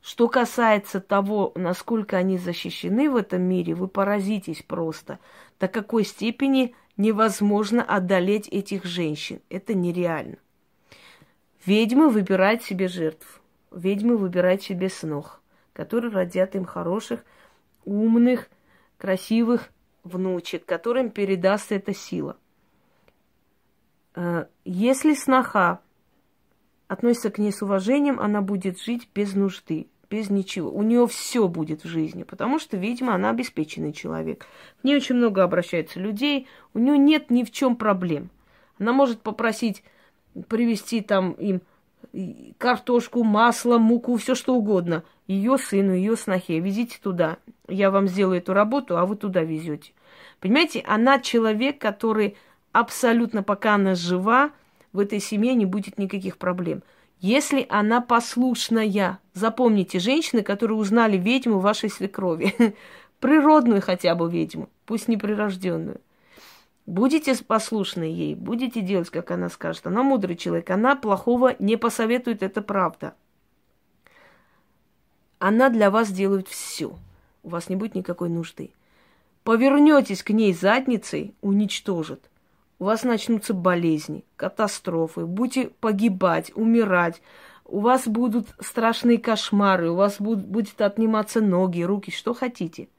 что 0.01 0.29
касается 0.29 1.01
того, 1.01 1.51
насколько 1.57 2.17
они 2.17 2.39
защищены 2.39 3.11
в 3.11 3.17
этом 3.17 3.43
мире, 3.43 3.75
вы 3.75 3.89
поразитесь 3.89 4.63
просто, 4.63 5.19
до 5.59 5.67
какой 5.67 6.05
степени 6.05 6.75
невозможно 6.99 7.83
одолеть 7.83 8.49
этих 8.49 8.85
женщин. 8.85 9.41
Это 9.49 9.73
нереально. 9.73 10.37
Ведьмы 11.65 12.11
выбирают 12.11 12.63
себе 12.63 12.89
жертв. 12.89 13.41
Ведьмы 13.71 14.17
выбирают 14.17 14.63
себе 14.63 14.89
снох, 14.91 15.41
которые 15.73 16.13
родят 16.13 16.55
им 16.55 16.65
хороших, 16.65 17.25
умных, 17.85 18.49
красивых 18.99 19.71
внучек, 20.03 20.65
которым 20.67 21.11
передаст 21.11 21.73
эта 21.73 21.95
сила. 21.95 22.37
Э, 24.15 24.47
если 24.65 25.15
сноха 25.15 25.81
относится 26.89 27.31
к 27.31 27.39
ней 27.39 27.53
с 27.53 27.63
уважением, 27.63 28.19
она 28.19 28.41
будет 28.41 28.81
жить 28.81 29.09
без 29.15 29.35
нужды, 29.35 29.89
без 30.11 30.31
ничего. 30.31 30.71
У 30.71 30.83
нее 30.83 31.07
все 31.07 31.49
будет 31.49 31.85
в 31.85 31.89
жизни, 31.89 32.23
потому 32.23 32.59
что, 32.59 32.77
видимо, 32.77 33.15
она 33.15 33.31
обеспеченный 33.31 33.93
человек. 33.93 34.47
К 34.81 34.85
ней 34.85 34.97
очень 34.97 35.17
много 35.17 35.43
обращается 35.43 36.01
людей, 36.01 36.47
у 36.75 36.79
нее 36.79 36.97
нет 36.97 37.31
ни 37.31 37.45
в 37.45 37.51
чем 37.51 37.77
проблем. 37.77 38.31
Она 38.79 38.93
может 38.93 39.21
попросить 39.21 39.83
привезти 40.49 41.01
там 41.01 41.33
им 41.33 41.61
картошку, 42.59 43.23
масло, 43.25 43.79
муку, 43.79 44.17
все 44.17 44.35
что 44.35 44.55
угодно. 44.55 45.05
Ее 45.27 45.59
сыну, 45.59 45.93
ее 45.93 46.17
снохе. 46.17 46.61
Везите 46.61 46.99
туда. 47.03 47.39
Я 47.69 47.91
вам 47.91 48.09
сделаю 48.09 48.39
эту 48.39 48.55
работу, 48.55 48.97
а 48.97 49.05
вы 49.05 49.17
туда 49.17 49.43
везете. 49.43 49.93
Понимаете, 50.41 50.83
она 50.87 51.19
человек, 51.21 51.79
который 51.79 52.37
абсолютно, 52.73 53.43
пока 53.43 53.75
она 53.75 53.95
жива, 53.95 54.51
в 54.93 55.01
этой 55.01 55.21
семье 55.21 55.55
не 55.55 55.67
будет 55.67 55.99
никаких 55.99 56.39
проблем. 56.39 56.83
Если 57.21 57.67
она 57.69 58.01
послушная, 58.01 59.19
запомните, 59.35 59.99
женщины, 59.99 60.43
которые 60.43 60.79
узнали 60.79 61.17
ведьму 61.17 61.59
вашей 61.59 61.91
свекрови, 61.91 62.55
природную 63.21 63.83
хотя 63.83 64.15
бы 64.15 64.31
ведьму, 64.31 64.69
пусть 64.87 65.09
не 65.09 65.17
прирожденную. 65.17 66.01
Будете 66.87 67.35
послушны 67.45 68.05
ей, 68.05 68.35
будете 68.35 68.81
делать, 68.81 69.11
как 69.11 69.31
она 69.31 69.51
скажет. 69.51 69.87
Она 69.87 70.03
мудрый 70.03 70.37
человек, 70.37 70.71
она 70.71 70.97
плохого 70.97 71.55
не 71.59 71.77
посоветует, 71.77 72.43
это 72.43 72.63
правда. 72.63 73.15
Она 75.39 75.69
для 75.69 75.91
вас 75.91 76.11
делает 76.11 76.49
все. 76.49 76.97
У 77.43 77.51
вас 77.51 77.69
не 77.69 77.77
будет 77.77 77.95
никакой 77.95 78.29
нужды. 78.29 78.71
Повернетесь 79.45 80.23
к 80.23 80.31
ней 80.31 80.53
задницей, 80.53 81.35
уничтожит. 81.41 82.31
У 82.79 82.85
вас 82.85 83.03
начнутся 83.03 83.55
болезни, 83.55 84.25
катастрофы, 84.37 85.27
будете 85.27 85.71
погибать, 85.81 86.53
умирать. 86.55 87.21
У 87.65 87.81
вас 87.81 88.07
будут 88.07 88.49
страшные 88.61 89.19
кошмары, 89.19 89.91
у 89.91 89.97
вас 89.97 90.21
будут, 90.21 90.47
будет 90.47 90.81
отниматься 90.81 91.41
ноги, 91.41 91.83
руки, 91.83 92.11
что 92.11 92.35
хотите– 92.35 92.89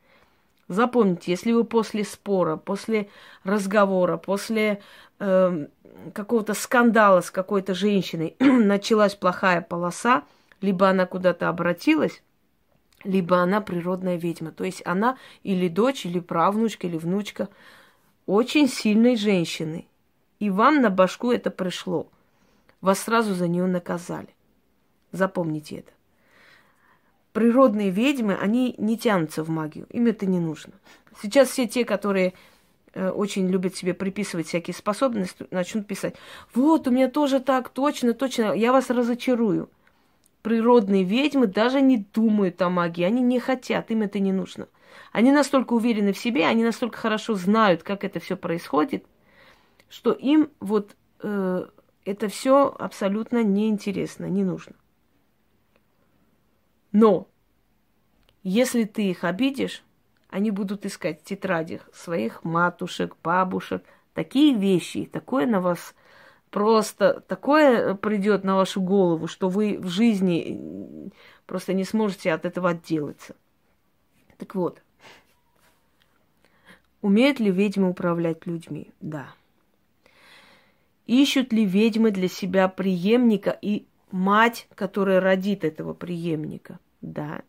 Запомните, 0.70 1.32
если 1.32 1.52
вы 1.52 1.64
после 1.64 2.04
спора, 2.04 2.56
после 2.56 3.10
разговора, 3.44 4.18
после 4.18 4.82
э, 5.20 5.68
какого-то 6.14 6.54
скандала 6.54 7.22
с 7.22 7.32
какой-то 7.32 7.74
женщиной 7.74 8.36
началась 8.40 9.16
плохая 9.16 9.62
полоса, 9.62 10.24
либо 10.62 10.88
она 10.88 11.08
куда-то 11.08 11.50
обратилась, 11.50 12.22
либо 13.04 13.38
она 13.38 13.62
природная 13.62 14.18
ведьма. 14.18 14.52
То 14.52 14.64
есть 14.64 14.84
она 14.86 15.18
или 15.42 15.70
дочь, 15.70 16.06
или 16.06 16.20
правнучка, 16.20 16.86
или 16.86 16.98
внучка 16.98 17.50
очень 18.30 18.68
сильной 18.68 19.16
женщины. 19.16 19.88
И 20.40 20.50
вам 20.50 20.82
на 20.82 20.90
башку 20.90 21.32
это 21.32 21.52
пришло. 21.52 22.08
Вас 22.82 23.00
сразу 23.00 23.34
за 23.34 23.48
нее 23.48 23.66
наказали. 23.66 24.30
Запомните 25.12 25.78
это 25.78 25.92
природные 27.34 27.90
ведьмы, 27.90 28.36
они 28.36 28.76
не 28.78 28.98
тянутся 28.98 29.44
в 29.44 29.50
магию. 29.50 29.88
Им 29.92 30.08
это 30.08 30.26
не 30.26 30.40
нужно. 30.40 30.74
Сейчас 31.22 31.50
все 31.50 31.68
те, 31.68 31.86
которые 31.86 32.34
э, 32.94 33.10
очень 33.10 33.48
любят 33.48 33.76
себе 33.76 33.94
приписывать 33.94 34.48
всякие 34.48 34.74
способности, 34.74 35.46
начнут 35.52 35.88
писать, 35.88 36.16
вот, 36.54 36.88
у 36.88 36.92
меня 36.92 37.10
тоже 37.10 37.40
так, 37.40 37.70
точно, 37.70 38.14
точно, 38.14 38.54
я 38.54 38.72
вас 38.72 38.90
разочарую. 38.90 39.70
Природные 40.42 41.04
ведьмы 41.04 41.48
даже 41.48 41.82
не 41.82 42.06
думают 42.14 42.62
о 42.62 42.70
магии, 42.70 43.04
они 43.04 43.22
не 43.22 43.40
хотят, 43.40 43.92
им 43.92 44.02
это 44.02 44.20
не 44.20 44.32
нужно. 44.32 44.68
Они 45.12 45.32
настолько 45.32 45.74
уверены 45.74 46.14
в 46.14 46.18
себе, 46.18 46.46
они 46.46 46.64
настолько 46.64 46.98
хорошо 46.98 47.36
знают, 47.36 47.84
как 47.84 48.04
это 48.04 48.20
все 48.20 48.38
происходит, 48.38 49.06
что 49.90 50.12
им 50.12 50.50
вот 50.60 50.96
э, 51.22 51.66
это 52.06 52.28
все 52.28 52.76
абсолютно 52.78 53.44
неинтересно, 53.44 54.26
не 54.26 54.44
нужно. 54.44 54.76
Но 56.92 57.28
если 58.44 58.84
ты 58.84 59.10
их 59.10 59.24
обидишь, 59.24 59.84
они 60.30 60.52
будут 60.52 60.86
искать 60.86 61.22
в 61.22 61.26
тетрадях 61.26 61.90
своих 61.94 62.44
матушек, 62.44 63.16
бабушек, 63.24 63.84
такие 64.14 64.56
вещи, 64.56 65.06
такое 65.06 65.46
на 65.46 65.60
вас 65.60 65.96
просто, 66.52 67.22
такое 67.22 67.96
придет 67.96 68.44
на 68.44 68.56
вашу 68.56 68.82
голову, 68.82 69.28
что 69.28 69.50
вы 69.50 69.78
в 69.80 69.88
жизни 69.88 71.12
просто 71.46 71.74
не 71.74 71.84
сможете 71.84 72.32
от 72.32 72.46
этого 72.46 72.70
отделаться. 72.70 73.36
Так 74.40 74.56
вот, 74.56 74.82
умеют 77.02 77.40
ли 77.40 77.52
ведьмы 77.52 77.90
управлять 77.90 78.48
людьми? 78.48 78.90
Да. 79.02 79.28
Ищут 81.06 81.52
ли 81.54 81.66
ведьмы 81.66 82.12
для 82.12 82.30
себя 82.30 82.70
преемника 82.70 83.52
и 83.62 83.86
мать, 84.12 84.68
которая 84.76 85.20
родит 85.20 85.64
этого 85.64 85.94
преемника. 85.94 86.80
Да. 87.02 87.42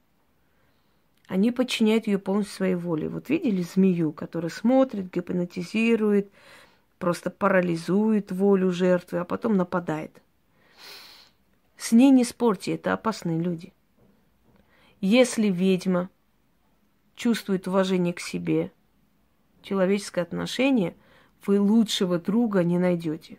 Они 1.29 1.53
подчиняют 1.53 2.09
ее 2.09 2.19
полностью 2.19 2.57
своей 2.57 2.75
воле. 2.75 3.09
Вот 3.09 3.29
видели 3.29 3.63
змею, 3.63 4.13
которая 4.13 4.51
смотрит, 4.51 5.13
гипнотизирует, 5.13 6.29
просто 6.99 7.31
парализует 7.31 8.33
волю 8.33 8.73
жертвы, 8.73 9.19
а 9.19 9.25
потом 9.25 9.57
нападает. 9.57 10.21
С 11.77 11.93
ней 11.93 12.11
не 12.11 12.25
спорьте, 12.25 12.75
это 12.75 12.93
опасные 12.93 13.39
люди. 13.41 13.73
Если 15.01 15.49
ведьма 15.49 16.11
чувствует 17.21 17.69
уважение 17.69 18.15
к 18.15 18.21
себе, 18.21 18.73
человеческое 19.61 20.23
отношение, 20.23 20.97
вы 21.45 21.61
лучшего 21.61 22.19
друга 22.19 22.65
не 22.65 22.79
найдете. 22.79 23.39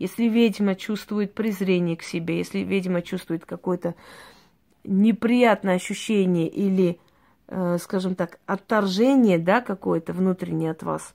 Если 0.00 0.24
ведьма 0.24 0.74
чувствует 0.74 1.32
презрение 1.32 1.96
к 1.96 2.02
себе, 2.02 2.38
если 2.38 2.58
ведьма 2.58 3.02
чувствует 3.02 3.46
какое-то 3.46 3.94
неприятное 4.82 5.76
ощущение 5.76 6.48
или, 6.48 6.98
э, 7.46 7.78
скажем 7.78 8.16
так, 8.16 8.40
отторжение, 8.46 9.38
да, 9.38 9.60
какое-то 9.60 10.12
внутреннее 10.12 10.72
от 10.72 10.82
вас, 10.82 11.14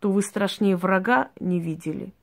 то 0.00 0.10
вы 0.10 0.22
страшнее 0.22 0.76
врага 0.76 1.32
не 1.38 1.60
видели. 1.60 2.14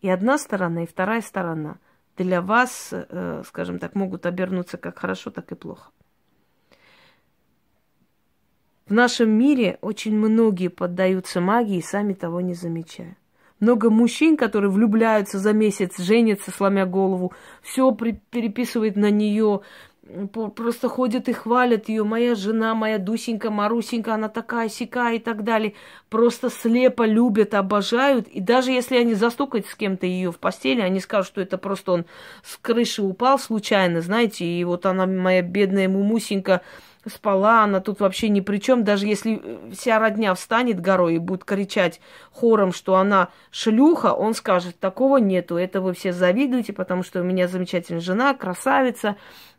И 0.00 0.08
одна 0.08 0.38
сторона, 0.38 0.84
и 0.84 0.86
вторая 0.86 1.20
сторона 1.20 1.76
для 2.16 2.40
вас, 2.40 2.88
э, 2.90 3.42
скажем 3.46 3.78
так, 3.78 3.94
могут 3.94 4.24
обернуться 4.24 4.78
как 4.78 4.98
хорошо, 4.98 5.30
так 5.30 5.52
и 5.52 5.54
плохо. 5.54 5.90
В 8.86 8.92
нашем 8.92 9.30
мире 9.30 9.78
очень 9.80 10.14
многие 10.14 10.68
поддаются 10.68 11.40
магии, 11.40 11.80
сами 11.80 12.12
того 12.12 12.42
не 12.42 12.52
замечая. 12.52 13.16
Много 13.58 13.88
мужчин, 13.88 14.36
которые 14.36 14.70
влюбляются 14.70 15.38
за 15.38 15.54
месяц, 15.54 15.98
женятся, 15.98 16.50
сломя 16.50 16.84
голову, 16.84 17.32
все 17.62 17.92
переписывает 17.92 18.96
на 18.96 19.10
нее, 19.10 19.62
просто 20.54 20.88
ходят 20.88 21.30
и 21.30 21.32
хвалят 21.32 21.88
ее, 21.88 22.04
моя 22.04 22.34
жена, 22.34 22.74
моя 22.74 22.98
Дусенька, 22.98 23.50
Марусенька, 23.50 24.14
она 24.14 24.28
такая 24.28 24.68
сякая 24.68 25.14
и 25.14 25.18
так 25.18 25.44
далее. 25.44 25.72
Просто 26.10 26.50
слепо 26.50 27.06
любят, 27.06 27.54
обожают. 27.54 28.28
И 28.28 28.40
даже 28.40 28.70
если 28.70 28.96
они 28.96 29.14
застукают 29.14 29.66
с 29.66 29.74
кем-то 29.74 30.04
ее 30.04 30.30
в 30.30 30.38
постели, 30.38 30.82
они 30.82 31.00
скажут, 31.00 31.28
что 31.28 31.40
это 31.40 31.56
просто 31.56 31.92
он 31.92 32.04
с 32.42 32.58
крыши 32.58 33.02
упал 33.02 33.38
случайно, 33.38 34.02
знаете, 34.02 34.44
и 34.44 34.62
вот 34.64 34.84
она, 34.84 35.06
моя 35.06 35.40
бедная 35.40 35.88
Мумусенька, 35.88 36.60
спала, 37.10 37.64
она 37.64 37.80
тут 37.80 38.00
вообще 38.00 38.28
ни 38.28 38.40
при 38.40 38.58
чем. 38.58 38.84
Даже 38.84 39.06
если 39.06 39.40
э, 39.42 39.70
вся 39.72 39.98
родня 39.98 40.34
встанет 40.34 40.80
горой 40.80 41.16
и 41.16 41.18
будет 41.18 41.44
кричать 41.44 42.00
хором, 42.30 42.72
что 42.72 42.96
она 42.96 43.30
шлюха, 43.50 44.12
он 44.12 44.34
скажет, 44.34 44.78
такого 44.78 45.18
нету, 45.18 45.56
это 45.56 45.80
вы 45.80 45.92
все 45.92 46.12
завидуете, 46.12 46.72
потому 46.72 47.02
что 47.02 47.20
у 47.20 47.24
меня 47.24 47.48
замечательная 47.48 48.00
жена, 48.00 48.34
красавица 48.34 49.16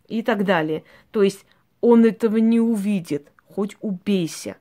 и 0.08 0.21
так 0.21 0.43
далее. 0.43 0.84
То 1.12 1.23
есть 1.23 1.45
он 1.81 2.05
этого 2.05 2.38
не 2.38 2.60
увидит, 2.60 3.31
хоть 3.47 3.77
убейся. 3.81 4.58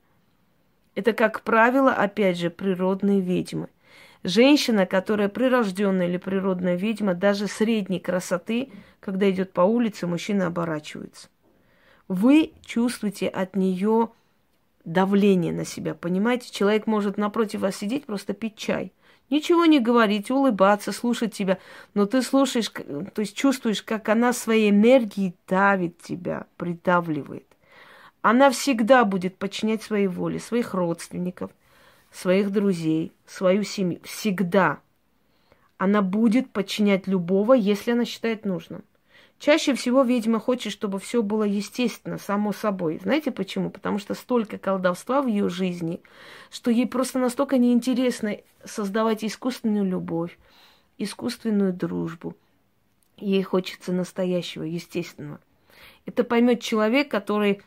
Это, 0.94 1.12
как 1.12 1.42
правило, 1.42 1.92
опять 1.92 2.38
же, 2.38 2.51
природные 2.51 3.20
ведьмы. 3.20 3.68
Женщина, 4.23 4.87
которая 4.87 5.29
прирожденная 5.29 6.09
или 6.09 6.16
природная 6.16 6.77
ведьма, 6.77 7.14
даже 7.14 7.47
средней 7.47 8.01
красоты, 8.01 8.70
когда 9.01 9.31
идет 9.31 9.53
по 9.53 9.61
улице, 9.62 10.07
мужчина 10.07 10.47
оборачивается 10.47 11.29
вы 12.09 12.53
чувствуете 12.64 13.29
от 13.29 13.57
нее 13.57 14.11
давление 14.85 15.53
на 15.53 15.64
себя, 15.64 15.95
понимаете? 15.95 16.51
Человек 16.51 16.87
может 16.87 17.17
напротив 17.17 17.61
вас 17.61 17.77
сидеть, 17.77 18.07
просто 18.07 18.35
пить 18.35 18.57
чай. 18.57 18.93
Ничего 19.31 19.64
не 19.64 19.81
говорить, 19.81 20.31
улыбаться, 20.31 20.93
слушать 20.93 21.33
тебя. 21.33 21.59
Но 21.95 22.05
ты 22.07 22.21
слушаешь, 22.21 22.69
то 22.69 23.21
есть 23.21 23.35
чувствуешь, 23.35 23.83
как 23.83 24.09
она 24.11 24.33
своей 24.33 24.71
энергией 24.71 25.35
давит 25.49 26.01
тебя, 26.03 26.47
придавливает. 26.57 27.47
Она 28.21 28.51
всегда 28.51 29.05
будет 29.05 29.37
подчинять 29.37 29.83
своей 29.83 30.07
воле, 30.07 30.38
своих 30.38 30.75
родственников, 30.75 31.51
своих 32.11 32.51
друзей, 32.51 33.12
свою 33.27 33.64
семью. 33.64 34.01
Всегда. 34.05 34.81
Она 35.79 36.03
будет 36.03 36.51
подчинять 36.51 37.07
любого, 37.07 37.55
если 37.55 37.93
она 37.93 38.05
считает 38.05 38.45
нужным. 38.45 38.85
Чаще 39.38 39.75
всего 39.75 40.03
ведьма 40.03 40.38
хочет, 40.38 40.73
чтобы 40.73 40.99
все 40.99 41.23
было 41.23 41.44
естественно, 41.44 42.18
само 42.18 42.53
собой. 42.53 42.99
Знаете 43.03 43.31
почему? 43.31 43.70
Потому 43.70 43.99
что 43.99 44.14
столько 44.14 44.59
колдовства 44.59 45.20
в 45.20 45.27
ее 45.27 45.49
жизни, 45.49 46.01
что 46.51 46.70
ей 46.70 46.87
просто 46.87 47.18
настолько 47.18 47.59
неинтересно 47.59 48.38
создавать 48.64 49.25
искусственную 49.25 49.85
любовь, 49.85 50.38
искусственную 50.99 51.73
дружбу. 51.73 52.37
Ей 53.16 53.42
хочется 53.42 53.92
настоящего, 53.92 54.62
естественного. 54.62 55.40
Это 56.07 56.25
поймет 56.25 56.61
человек, 56.61 57.11
который 57.11 57.62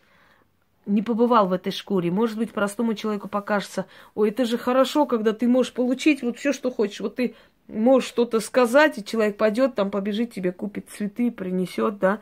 не 0.86 1.02
побывал 1.02 1.48
в 1.48 1.54
этой 1.54 1.72
шкуре. 1.72 2.12
Может 2.12 2.38
быть, 2.38 2.54
простому 2.54 2.94
человеку 2.96 3.28
покажется, 3.28 3.86
ой, 4.16 4.30
это 4.30 4.46
же 4.46 4.58
хорошо, 4.58 5.06
когда 5.06 5.34
ты 5.34 5.48
можешь 5.48 5.74
получить 5.74 6.24
вот 6.24 6.38
все, 6.38 6.54
что 6.54 6.72
хочешь. 6.72 7.02
Вот 7.02 7.16
ты 7.16 7.36
можешь 7.68 8.10
что-то 8.10 8.40
сказать, 8.40 8.98
и 8.98 9.06
человек 9.06 9.38
пойдет, 9.38 9.76
там 9.76 9.92
побежит 9.92 10.34
тебе, 10.34 10.52
купит 10.52 10.90
цветы, 10.90 11.32
принесет, 11.32 12.00
да, 12.00 12.22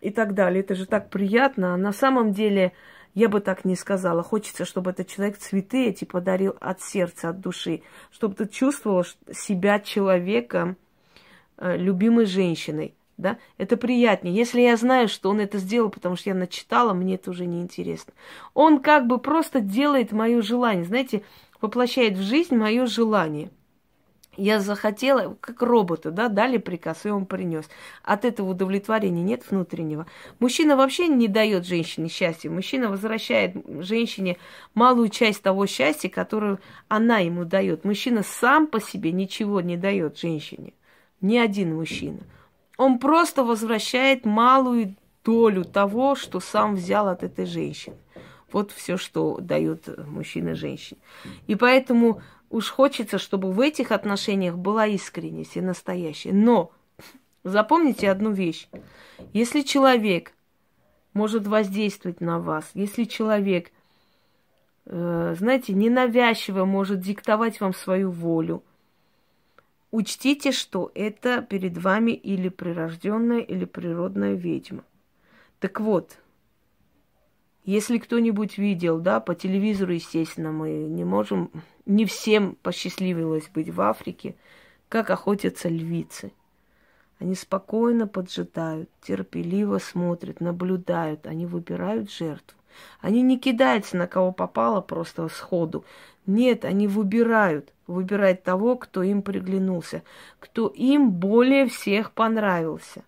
и 0.00 0.10
так 0.10 0.34
далее. 0.34 0.60
Это 0.60 0.74
же 0.74 0.86
так 0.86 1.10
приятно. 1.10 1.74
А 1.74 1.76
на 1.76 1.92
самом 1.92 2.32
деле, 2.32 2.72
я 3.14 3.28
бы 3.28 3.40
так 3.40 3.64
не 3.64 3.74
сказала. 3.74 4.22
Хочется, 4.22 4.64
чтобы 4.64 4.90
этот 4.90 5.08
человек 5.08 5.38
цветы 5.38 5.86
эти 5.86 6.04
подарил 6.04 6.56
от 6.60 6.80
сердца, 6.80 7.30
от 7.30 7.40
души, 7.40 7.82
чтобы 8.10 8.34
ты 8.34 8.46
чувствовала 8.46 9.04
себя 9.32 9.80
человеком, 9.80 10.76
э, 11.56 11.76
любимой 11.76 12.26
женщиной, 12.26 12.94
да, 13.16 13.38
это 13.56 13.76
приятнее. 13.76 14.34
Если 14.34 14.60
я 14.60 14.76
знаю, 14.76 15.08
что 15.08 15.30
он 15.30 15.40
это 15.40 15.58
сделал, 15.58 15.90
потому 15.90 16.14
что 16.14 16.30
я 16.30 16.36
начитала, 16.36 16.94
мне 16.94 17.16
это 17.16 17.30
уже 17.30 17.46
не 17.46 17.60
интересно. 17.60 18.12
Он 18.54 18.80
как 18.80 19.08
бы 19.08 19.18
просто 19.18 19.60
делает 19.60 20.12
мое 20.12 20.40
желание, 20.40 20.84
знаете, 20.84 21.24
воплощает 21.60 22.16
в 22.16 22.22
жизнь 22.22 22.54
мое 22.54 22.86
желание. 22.86 23.50
Я 24.38 24.60
захотела, 24.60 25.36
как 25.40 25.62
роботу, 25.62 26.12
да, 26.12 26.28
дали 26.28 26.58
приказ, 26.58 27.04
и 27.04 27.10
он 27.10 27.26
принес. 27.26 27.68
От 28.04 28.24
этого 28.24 28.50
удовлетворения 28.50 29.20
нет 29.20 29.42
внутреннего. 29.50 30.06
Мужчина 30.38 30.76
вообще 30.76 31.08
не 31.08 31.26
дает 31.26 31.66
женщине 31.66 32.08
счастья. 32.08 32.48
Мужчина 32.48 32.88
возвращает 32.88 33.56
женщине 33.80 34.36
малую 34.74 35.08
часть 35.08 35.42
того 35.42 35.66
счастья, 35.66 36.08
которую 36.08 36.60
она 36.86 37.18
ему 37.18 37.44
дает. 37.44 37.84
Мужчина 37.84 38.22
сам 38.22 38.68
по 38.68 38.80
себе 38.80 39.10
ничего 39.10 39.60
не 39.60 39.76
дает 39.76 40.16
женщине. 40.16 40.72
Ни 41.20 41.36
один 41.36 41.74
мужчина. 41.74 42.20
Он 42.76 43.00
просто 43.00 43.42
возвращает 43.42 44.24
малую 44.24 44.94
долю 45.24 45.64
того, 45.64 46.14
что 46.14 46.38
сам 46.38 46.76
взял 46.76 47.08
от 47.08 47.24
этой 47.24 47.44
женщины. 47.44 47.96
Вот 48.52 48.70
все, 48.70 48.96
что 48.96 49.38
дает 49.40 49.88
мужчина 50.06 50.54
женщине. 50.54 51.00
И 51.48 51.56
поэтому 51.56 52.22
уж 52.50 52.70
хочется, 52.70 53.18
чтобы 53.18 53.52
в 53.52 53.60
этих 53.60 53.92
отношениях 53.92 54.56
была 54.56 54.86
искренность 54.86 55.56
и 55.56 55.60
настоящая. 55.60 56.32
Но 56.32 56.72
запомните 57.44 58.10
одну 58.10 58.30
вещь. 58.30 58.68
Если 59.32 59.62
человек 59.62 60.32
может 61.12 61.46
воздействовать 61.46 62.20
на 62.20 62.38
вас, 62.38 62.70
если 62.74 63.04
человек, 63.04 63.72
э, 64.86 65.34
знаете, 65.38 65.72
ненавязчиво 65.72 66.64
может 66.64 67.00
диктовать 67.00 67.60
вам 67.60 67.74
свою 67.74 68.10
волю, 68.10 68.62
учтите, 69.90 70.52
что 70.52 70.90
это 70.94 71.42
перед 71.42 71.76
вами 71.76 72.12
или 72.12 72.48
прирожденная, 72.48 73.40
или 73.40 73.64
природная 73.64 74.34
ведьма. 74.34 74.84
Так 75.60 75.80
вот, 75.80 76.18
если 77.64 77.98
кто-нибудь 77.98 78.58
видел, 78.58 78.98
да, 78.98 79.20
по 79.20 79.34
телевизору, 79.34 79.92
естественно, 79.92 80.52
мы 80.52 80.70
не 80.70 81.04
можем, 81.04 81.50
не 81.86 82.06
всем 82.06 82.56
посчастливилось 82.62 83.48
быть 83.52 83.70
в 83.70 83.80
Африке, 83.80 84.36
как 84.88 85.10
охотятся 85.10 85.68
львицы. 85.68 86.32
Они 87.18 87.34
спокойно 87.34 88.06
поджидают, 88.06 88.88
терпеливо 89.02 89.78
смотрят, 89.78 90.40
наблюдают, 90.40 91.26
они 91.26 91.46
выбирают 91.46 92.10
жертву. 92.10 92.56
Они 93.00 93.22
не 93.22 93.38
кидаются 93.38 93.96
на 93.96 94.06
кого 94.06 94.32
попало 94.32 94.80
просто 94.80 95.28
сходу. 95.28 95.84
Нет, 96.26 96.64
они 96.64 96.86
выбирают, 96.86 97.72
выбирают 97.86 98.44
того, 98.44 98.76
кто 98.76 99.02
им 99.02 99.22
приглянулся, 99.22 100.02
кто 100.38 100.68
им 100.68 101.10
более 101.10 101.68
всех 101.68 102.12
понравился. 102.12 103.02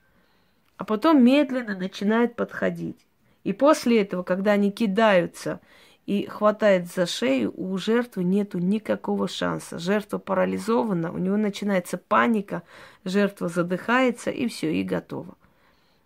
А 0.77 0.85
потом 0.85 1.23
медленно 1.23 1.77
начинают 1.77 2.35
подходить. 2.35 2.99
И 3.45 3.53
после 3.53 4.03
этого, 4.03 4.23
когда 4.23 4.53
они 4.53 4.71
кидаются 4.71 5.61
и 6.07 6.27
хватает 6.27 6.89
за 6.89 7.07
шею, 7.07 7.53
у 7.57 7.77
жертвы 7.79 8.25
нету 8.25 8.59
никакого 8.59 9.29
шанса. 9.29 9.79
Жертва 9.79 10.19
парализована, 10.19 11.13
у 11.13 11.19
него 11.19 11.37
начинается 11.37 11.99
паника, 11.99 12.63
жертва 13.05 13.49
задыхается, 13.49 14.31
и 14.31 14.49
все, 14.49 14.73
и 14.73 14.83
готово. 14.83 15.37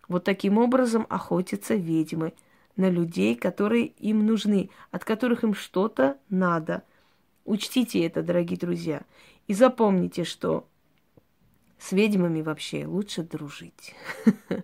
Вот 0.07 0.23
таким 0.23 0.57
образом 0.57 1.07
охотятся 1.09 1.75
ведьмы 1.75 2.33
на 2.75 2.89
людей, 2.89 3.35
которые 3.35 3.87
им 3.87 4.25
нужны, 4.25 4.69
от 4.91 5.03
которых 5.03 5.43
им 5.43 5.53
что-то 5.53 6.17
надо. 6.29 6.83
Учтите 7.43 8.05
это, 8.05 8.21
дорогие 8.21 8.59
друзья. 8.59 9.01
И 9.47 9.53
запомните, 9.53 10.23
что 10.23 10.67
с 11.79 11.91
ведьмами 11.91 12.41
вообще 12.41 12.85
лучше 12.85 13.23
дружить. 13.23 13.95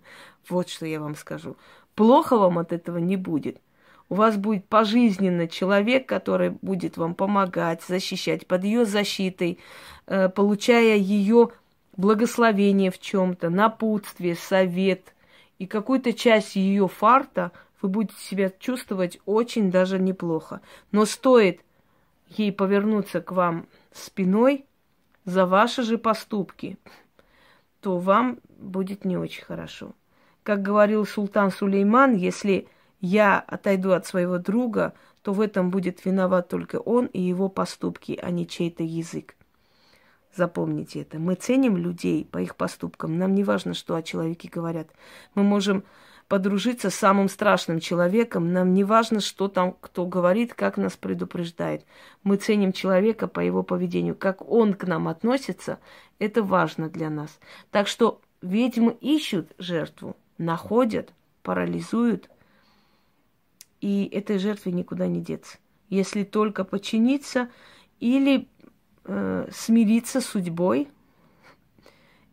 Вот 0.49 0.69
что 0.69 0.87
я 0.87 0.99
вам 0.99 1.15
скажу. 1.15 1.55
Плохо 1.95 2.37
вам 2.37 2.57
от 2.59 2.73
этого 2.73 2.97
не 2.97 3.17
будет. 3.17 3.57
У 4.09 4.15
вас 4.15 4.35
будет 4.35 4.65
пожизненно 4.67 5.47
человек, 5.47 6.07
который 6.07 6.49
будет 6.49 6.97
вам 6.97 7.15
помогать, 7.15 7.81
защищать 7.83 8.45
под 8.45 8.63
ее 8.63 8.85
защитой, 8.85 9.57
э, 10.07 10.27
получая 10.29 10.97
ее 10.97 11.49
благословение 11.95 12.91
в 12.91 12.99
чем-то, 12.99 13.49
напутствие, 13.49 14.35
совет 14.35 15.13
и 15.59 15.67
какую-то 15.67 16.13
часть 16.13 16.55
ее 16.55 16.87
фарта, 16.87 17.51
вы 17.81 17.89
будете 17.89 18.19
себя 18.19 18.49
чувствовать 18.49 19.19
очень 19.25 19.71
даже 19.71 19.99
неплохо. 19.99 20.61
Но 20.91 21.05
стоит 21.05 21.61
ей 22.27 22.51
повернуться 22.51 23.21
к 23.21 23.31
вам 23.31 23.67
спиной 23.91 24.65
за 25.25 25.45
ваши 25.45 25.83
же 25.83 25.97
поступки, 25.97 26.77
то 27.79 27.97
вам 27.97 28.39
будет 28.57 29.05
не 29.05 29.17
очень 29.17 29.43
хорошо. 29.43 29.93
Как 30.43 30.63
говорил 30.63 31.05
султан 31.05 31.51
Сулейман, 31.51 32.15
если 32.15 32.67
я 32.99 33.39
отойду 33.39 33.91
от 33.91 34.07
своего 34.07 34.39
друга, 34.39 34.93
то 35.21 35.33
в 35.33 35.41
этом 35.41 35.69
будет 35.69 36.03
виноват 36.03 36.49
только 36.49 36.77
он 36.77 37.05
и 37.07 37.21
его 37.21 37.47
поступки, 37.47 38.17
а 38.21 38.31
не 38.31 38.47
чей-то 38.47 38.83
язык. 38.83 39.35
Запомните 40.35 41.01
это. 41.01 41.19
Мы 41.19 41.35
ценим 41.35 41.77
людей 41.77 42.25
по 42.25 42.39
их 42.39 42.55
поступкам. 42.55 43.17
Нам 43.17 43.35
не 43.35 43.43
важно, 43.43 43.73
что 43.73 43.95
о 43.95 44.01
человеке 44.01 44.49
говорят. 44.51 44.87
Мы 45.35 45.43
можем 45.43 45.83
подружиться 46.27 46.89
с 46.89 46.95
самым 46.95 47.27
страшным 47.27 47.79
человеком. 47.79 48.53
Нам 48.53 48.73
не 48.73 48.83
важно, 48.83 49.19
что 49.19 49.47
там 49.47 49.75
кто 49.79 50.05
говорит, 50.05 50.53
как 50.53 50.77
нас 50.77 50.95
предупреждает. 50.95 51.85
Мы 52.23 52.37
ценим 52.37 52.71
человека 52.71 53.27
по 53.27 53.41
его 53.41 53.61
поведению. 53.61 54.15
Как 54.15 54.41
он 54.49 54.73
к 54.73 54.85
нам 54.85 55.07
относится, 55.07 55.79
это 56.17 56.41
важно 56.41 56.89
для 56.89 57.09
нас. 57.09 57.37
Так 57.69 57.87
что 57.87 58.21
ведьмы 58.41 58.97
ищут 59.01 59.51
жертву 59.57 60.15
находят, 60.41 61.13
парализуют, 61.43 62.29
и 63.79 64.05
этой 64.11 64.37
жертве 64.37 64.71
никуда 64.71 65.07
не 65.07 65.21
деться. 65.21 65.57
Если 65.89 66.23
только 66.23 66.63
подчиниться 66.63 67.49
или 67.99 68.47
э, 69.05 69.47
смириться 69.51 70.21
с 70.21 70.25
судьбой, 70.25 70.87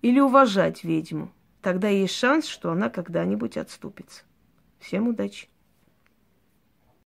или 0.02 0.20
уважать 0.20 0.84
ведьму, 0.84 1.32
тогда 1.60 1.88
есть 1.88 2.14
шанс, 2.14 2.46
что 2.46 2.70
она 2.70 2.88
когда-нибудь 2.88 3.56
отступится. 3.56 4.22
Всем 4.78 5.08
удачи! 5.08 5.48